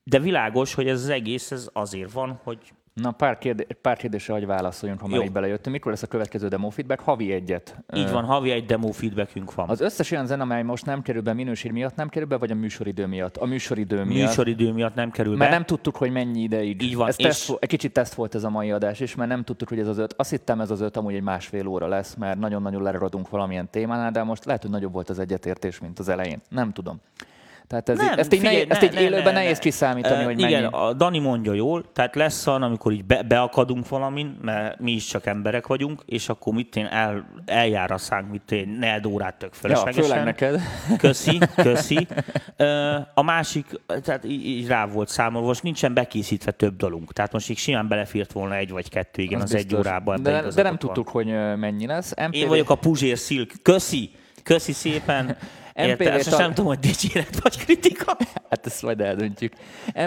[0.04, 2.60] De világos, hogy ez az egész ez azért van, hogy
[3.02, 5.76] Na, pár, kérdé- pár kérdésre, hogy válaszoljunk, ha már így belejöttünk.
[5.76, 7.00] Mikor lesz a következő demo feedback?
[7.02, 7.76] Havi egyet.
[7.94, 9.70] Így van, havi egy demo feedbackünk van.
[9.70, 12.52] Az összes olyan zene, amely most nem kerül be minőség miatt, nem kerül be, vagy
[12.52, 13.38] a műsoridő miatt?
[13.38, 14.28] A műsoridő miatt.
[14.28, 15.38] Műsoridő miatt nem kerül be.
[15.38, 16.82] Mert nem tudtuk, hogy mennyi ideig.
[16.82, 17.08] Így van.
[17.08, 17.26] Ez és...
[17.26, 19.88] teszt, egy kicsit teszt volt ez a mai adás is, mert nem tudtuk, hogy ez
[19.88, 20.14] az öt.
[20.18, 24.12] Azt hittem, ez az öt amúgy egy másfél óra lesz, mert nagyon-nagyon leragadunk valamilyen témánál,
[24.12, 26.42] de most lehet, hogy nagyobb volt az egyetértés, mint az elején.
[26.50, 27.02] Nem tudom.
[27.70, 29.60] Tehát ez nem, így, ezt így, figyelj, nehéz, ezt így ne, élőben ne, nehéz ne.
[29.60, 30.74] kiszámítani, hogy Igen, mennyi.
[30.74, 35.06] a Dani mondja jól, tehát lesz olyan, amikor így be, beakadunk valamin, mert mi is
[35.06, 39.36] csak emberek vagyunk, és akkor mit én el, eljár a szánk, mit én ne órát
[39.36, 40.04] tök feleslegesen.
[40.04, 40.62] Ja, főleg neked.
[40.98, 42.08] Köszi, köszi.
[43.14, 43.66] A másik,
[44.04, 47.14] tehát így, így rá volt számolva, most nincsen bekészítve több dolunk.
[47.14, 50.24] Tehát most így simán belefért volna egy vagy kettő, igen, az, az egy órában.
[50.24, 51.26] De, de nem tudtuk, hogy
[51.58, 52.14] mennyi lesz.
[52.28, 52.36] MTV...
[52.36, 53.52] Én vagyok a Puzsér Szilk.
[53.62, 54.12] Köszi!
[54.44, 55.38] Köszi szépen.
[55.88, 56.40] MPV Érte, tal...
[56.40, 58.18] nem tudom, hogy dicséret vagy kritika.
[58.50, 59.54] hát ezt majd eldöntjük.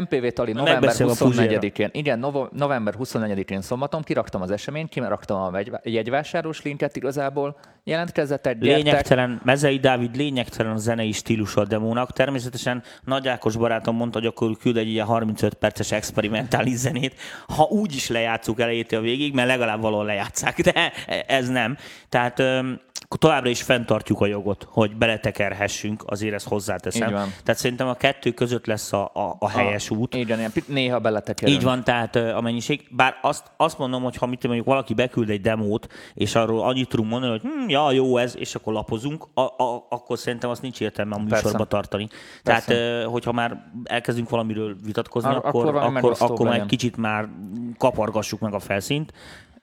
[0.00, 1.88] MPV Tali november 24-én.
[1.92, 2.18] Igen,
[2.52, 7.56] november 24-én szombaton kiraktam az eseményt, kiraktam a jegyvásárlós linket igazából.
[7.84, 12.12] Jelentkezett egy Lényegtelen, Mezei Dávid lényegtelen a zenei stílusa a demónak.
[12.12, 17.14] Természetesen Nagy Ákos barátom mondta, hogy akkor küld egy ilyen 35 perces experimentális zenét,
[17.46, 20.92] ha úgy is lejátszuk elejétől a végig, mert legalább valahol lejátszák, de
[21.26, 21.76] ez nem.
[22.08, 22.42] Tehát
[23.18, 27.10] továbbra is fenntartjuk a jogot, hogy beletekerhessünk, azért ezt hozzáteszem.
[27.10, 30.14] Tehát szerintem a kettő között lesz a, a, a helyes a, út.
[30.14, 31.56] Igen, néha beletekerünk.
[31.56, 32.86] Így van, tehát a mennyiség.
[32.90, 36.88] Bár azt, azt mondom, hogy ha mit mondjuk valaki beküld egy demót, és arról annyit
[36.88, 40.62] tudunk mondani, hogy hm, ja, jó ez, és akkor lapozunk, a, a, akkor szerintem azt
[40.62, 41.64] nincs értelme a műsorba Persze.
[41.64, 42.08] tartani.
[42.42, 42.74] Persze.
[42.74, 47.28] Tehát, hogyha már elkezdünk valamiről vitatkozni, Ar- akkor, akkor, akkor, akkor már egy kicsit már
[47.78, 49.12] kapargassuk meg a felszínt.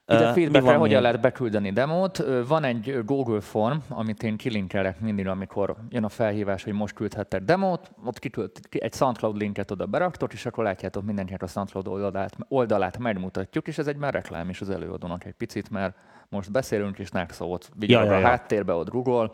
[0.10, 2.24] Ide feedbackre hogyan lehet beküldeni demót.
[2.48, 7.44] Van egy Google Form, amit én kilinkelek mindig, amikor jön a felhívás, hogy most küldhettek
[7.44, 7.92] demót.
[8.06, 12.98] Ott kikölt, egy SoundCloud linket oda beraktok, és akkor látjátok mindenkinek a SoundCloud oldalát, oldalát
[12.98, 15.96] megmutatjuk, és ez egy már reklám is az előadónak egy picit, mert
[16.30, 18.18] most beszélünk, és Nexo ott ja, ja, ja.
[18.18, 19.32] a háttérbe, ott Google.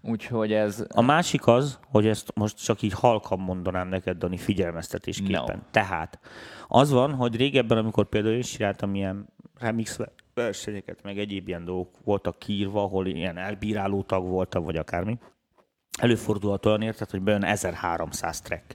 [0.00, 0.86] Úgyhogy ez...
[0.94, 5.56] A másik az, hogy ezt most csak így halkan mondanám neked, Dani, figyelmeztetésképpen.
[5.56, 5.62] No.
[5.70, 6.18] Tehát
[6.68, 9.28] az van, hogy régebben, amikor például én csináltam ilyen
[9.64, 9.98] remix
[10.34, 15.18] versenyeket, meg egyéb ilyen dolgok voltak kiírva, ahol ilyen elbíráló tag voltam, vagy akármi.
[15.98, 18.74] Előfordulhat olyan érted, hogy bejön 1300 track.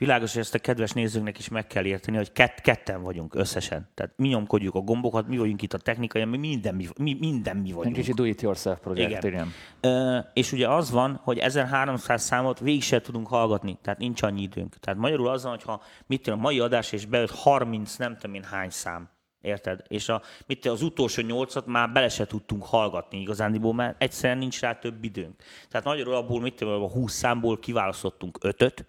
[0.00, 3.88] Világos, hogy ezt a kedves nézőknek is meg kell érteni, hogy kett, ketten vagyunk összesen.
[3.94, 7.56] Tehát mi nyomkodjuk a gombokat, mi vagyunk itt a technikai, mi minden mi, mi, minden
[7.56, 7.96] mi vagyunk.
[7.96, 9.32] Egy kicsit do-it-yourself projekt, igen.
[9.32, 9.52] igen.
[9.80, 14.42] Ö, és ugye az van, hogy 1300 számot végig se tudunk hallgatni, tehát nincs annyi
[14.42, 14.76] időnk.
[14.76, 18.34] Tehát magyarul az van, hogyha mit tudom, a mai adás és bejött 30, nem tudom
[18.34, 19.08] én hány szám,
[19.40, 19.82] Érted?
[19.88, 24.60] És a, mit az utolsó nyolcat már bele se tudtunk hallgatni igazándiból, mert egyszerűen nincs
[24.60, 25.42] rá több időnk.
[25.68, 28.84] Tehát nagyjából abból, mit tudom, a 20 számból kiválasztottunk ötöt,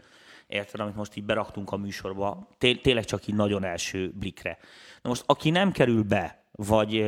[0.47, 4.57] érted, amit most így beraktunk a műsorba, té- tényleg csak így nagyon első blikre.
[5.01, 7.05] Na most, aki nem kerül be vagy,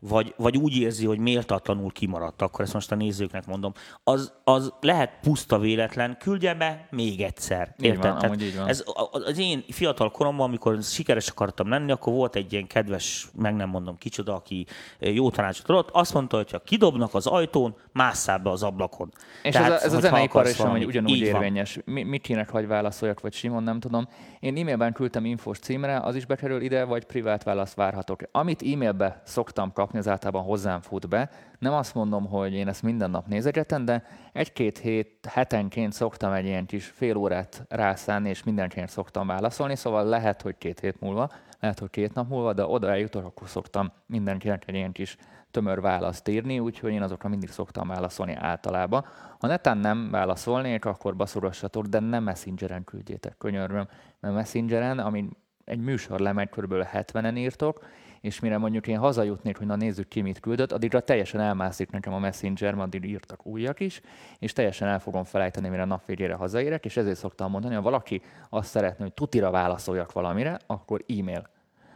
[0.00, 3.72] vagy, vagy úgy érzi, hogy méltatlanul kimaradt, akkor ezt most a nézőknek mondom,
[4.04, 7.74] az, az lehet puszta véletlen, küldje be még egyszer.
[7.78, 8.26] Így Érted?
[8.28, 8.68] Van, így van.
[8.68, 13.54] Ez az én fiatal koromban, amikor sikeres akartam lenni, akkor volt egy ilyen kedves, meg
[13.54, 14.66] nem mondom kicsoda, aki
[14.98, 19.12] jó tanácsot adott, azt mondta, hogy ha kidobnak az ajtón, másszál be az ablakon.
[19.42, 21.78] És Tehát, ez a, ez a zeneipar is hogy ugyanúgy érvényes.
[21.84, 24.08] Mi, mit kének, hogy válaszoljak, vagy Simon, nem tudom.
[24.40, 28.20] Én e-mailben küldtem infos címre, az is bekerül ide, vagy privát választ várhatok.
[28.32, 31.30] Amit e-mailbe szoktam kapni, az általában hozzám fut be.
[31.58, 36.44] Nem azt mondom, hogy én ezt minden nap nézegetem, de egy-két hét, hetenként szoktam egy
[36.44, 41.30] ilyen kis fél órát rászánni, és mindenkinek szoktam válaszolni, szóval lehet, hogy két hét múlva,
[41.60, 45.16] lehet, hogy két nap múlva, de oda eljutok, akkor szoktam mindenkinek egy ilyen kis
[45.50, 49.04] tömör választ írni, úgyhogy én azokra mindig szoktam válaszolni általában.
[49.38, 53.88] Ha netán nem válaszolnék, akkor beszorossatok, de nem messengeren küldjétek, könyörgöm,
[54.20, 55.28] mert messengeren, ami
[55.64, 56.74] egy műsor lemegy, kb.
[56.92, 57.84] 70-en írtok,
[58.20, 62.12] és mire mondjuk én hazajutnék, hogy na nézzük ki mit küldött, addigra teljesen elmászik nekem
[62.12, 64.00] a Messenger, mert addig írtak újak is,
[64.38, 67.82] és teljesen el fogom felejteni, mire a nap végére hazaérek, és ezért szoktam mondani, ha
[67.82, 71.48] valaki azt szeretné, hogy tutira válaszoljak valamire, akkor e-mail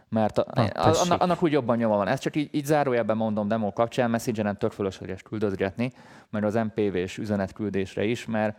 [0.09, 2.09] mert a, Na, annak, annak úgy jobban nyoma van.
[2.09, 5.93] Ezt csak így, így zárójelben mondom demo kapcsán, Messengeren tök fölösleges küldözgetni,
[6.31, 8.57] mert az MPV-s üzenetküldésre is, mert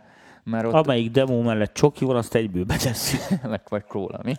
[0.50, 0.72] mert ott...
[0.72, 3.16] Amelyik demo mellett csoki van, azt egyből beteszi.
[3.50, 4.34] Meg vagy kóla, mi?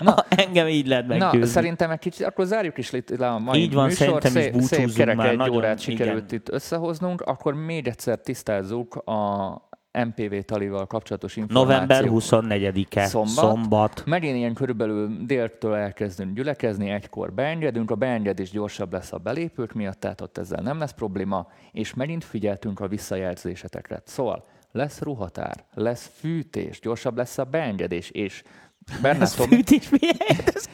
[0.00, 1.38] Na, engem így lehet megküldni.
[1.38, 4.22] Na, szerintem egy kicsit, akkor zárjuk is le a mai Így van, műsor.
[4.22, 6.38] Szép, is szép kerek már, egy nagyon, órát sikerült igen.
[6.38, 11.72] itt összehoznunk, akkor még egyszer tisztázzuk a MPV talival kapcsolatos információ.
[11.72, 13.34] November 24-e, szombat.
[13.34, 14.02] szombat.
[14.06, 20.00] Megint ilyen körülbelül déltől elkezdünk gyülekezni, egykor beengedünk, a beengedés gyorsabb lesz a belépők miatt,
[20.00, 24.02] tehát ott ezzel nem lesz probléma, és megint figyeltünk a visszajelzésetekre.
[24.04, 28.42] Szóval lesz ruhatár, lesz fűtés, gyorsabb lesz a beengedés, és
[29.02, 30.52] Bernát ez fűtés miért?
[30.54, 30.68] Ez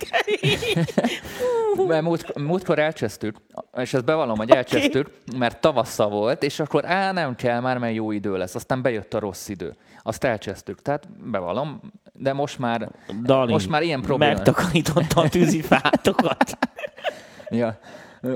[1.87, 3.37] mert múlt, múltkor elcsesztük,
[3.77, 5.39] és ezt bevallom, hogy elcsesztük, okay.
[5.39, 8.55] mert tavasszal volt, és akkor á, nem kell már, mert jó idő lesz.
[8.55, 9.77] Aztán bejött a rossz idő.
[10.03, 10.83] Azt elcsesztük.
[10.83, 11.81] Tehát bevallom,
[12.13, 12.91] de most már,
[13.23, 14.33] Dali, most már ilyen probléma.
[14.33, 16.59] Megtakarította a tűzifátokat.
[17.51, 17.79] ja.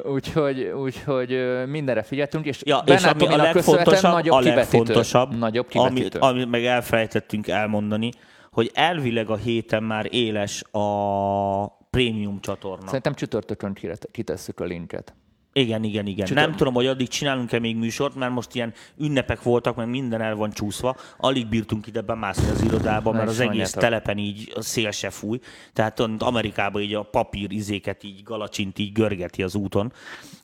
[0.05, 6.01] Úgyhogy, úgyhogy mindenre figyeltünk, és, ja, és ami a legfontosabb, nagyobb a legfontosabb, nagyobb kivetítő.
[6.01, 8.11] Amit, amit meg elfelejtettünk elmondani,
[8.51, 12.87] hogy elvileg a héten már éles a prémium csatorna.
[12.87, 13.77] Szerintem csütörtökön
[14.11, 15.15] kitesszük a linket.
[15.59, 16.27] Igen, igen, igen.
[16.27, 16.43] Csütör...
[16.43, 20.35] Nem tudom, hogy addig csinálunk-e még műsort, mert most ilyen ünnepek voltak, meg minden el
[20.35, 20.97] van csúszva.
[21.17, 25.39] Alig bírtunk ide bemászni az irodába, mert az egész telepen így a szél se fúj.
[25.73, 29.93] Tehát Amerikában így a papír izéket így galacsint így görgeti az úton.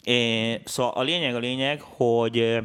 [0.05, 2.59] É, szóval a lényeg a lényeg, hogy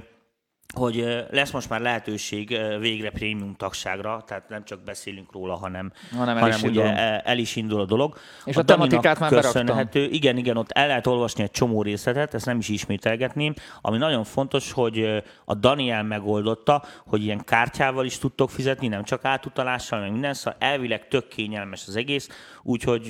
[0.75, 6.37] hogy lesz most már lehetőség végre prémium tagságra, tehát nem csak beszélünk róla, hanem, hanem,
[6.37, 8.17] el, hanem is ugye el is indul a dolog.
[8.45, 12.33] És a, a tematikát már köszönhető, Igen, igen, ott el lehet olvasni egy csomó részletet,
[12.33, 13.53] ezt nem is ismételgetném.
[13.81, 19.25] Ami nagyon fontos, hogy a Daniel megoldotta, hogy ilyen kártyával is tudtok fizetni, nem csak
[19.25, 22.29] átutalással, meg minden, szóval elvileg tök kényelmes az egész,
[22.63, 23.09] úgyhogy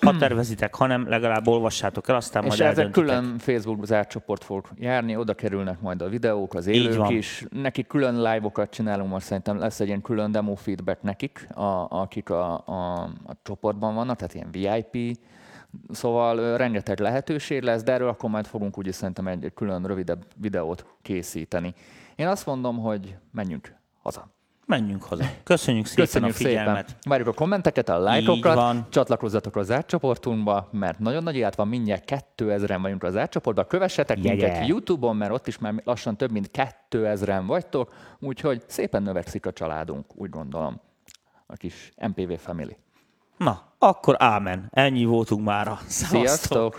[0.00, 4.68] ha tervezitek, hanem legalább olvassátok el, aztán és majd ezek külön Facebook zárt csoport fog
[4.78, 7.44] járni, oda kerülnek majd a videók, az élők is.
[7.50, 12.30] Nekik külön live-okat csinálunk, most szerintem lesz egy ilyen külön demo feedback nekik, a, akik
[12.30, 15.18] a, a, a csoportban vannak, tehát ilyen VIP,
[15.88, 20.86] Szóval rengeteg lehetőség lesz, de erről akkor majd fogunk úgy szerintem egy külön rövidebb videót
[21.02, 21.74] készíteni.
[22.16, 24.39] Én azt mondom, hogy menjünk haza
[24.70, 25.24] menjünk haza.
[25.44, 26.86] Köszönjük szépen Köszönjük a figyelmet.
[26.86, 27.00] Szépen.
[27.08, 32.78] Várjuk a kommenteket, a lájkokat, csatlakozzatok az átcsoportunkba, mert nagyon nagy élet van, mindjárt 2000-en
[32.82, 33.66] vagyunk az átcsoportban.
[33.66, 34.66] Kövessetek yeah, minket.
[34.66, 40.06] YouTube-on, mert ott is már lassan több mint 2000-en vagytok, úgyhogy szépen növekszik a családunk,
[40.14, 40.80] úgy gondolom.
[41.46, 42.76] A kis MPV Family.
[43.36, 44.68] Na, akkor ámen.
[44.70, 45.78] Ennyi voltunk mára.
[45.86, 46.20] Szevasztok.
[46.20, 46.68] Sziasztok!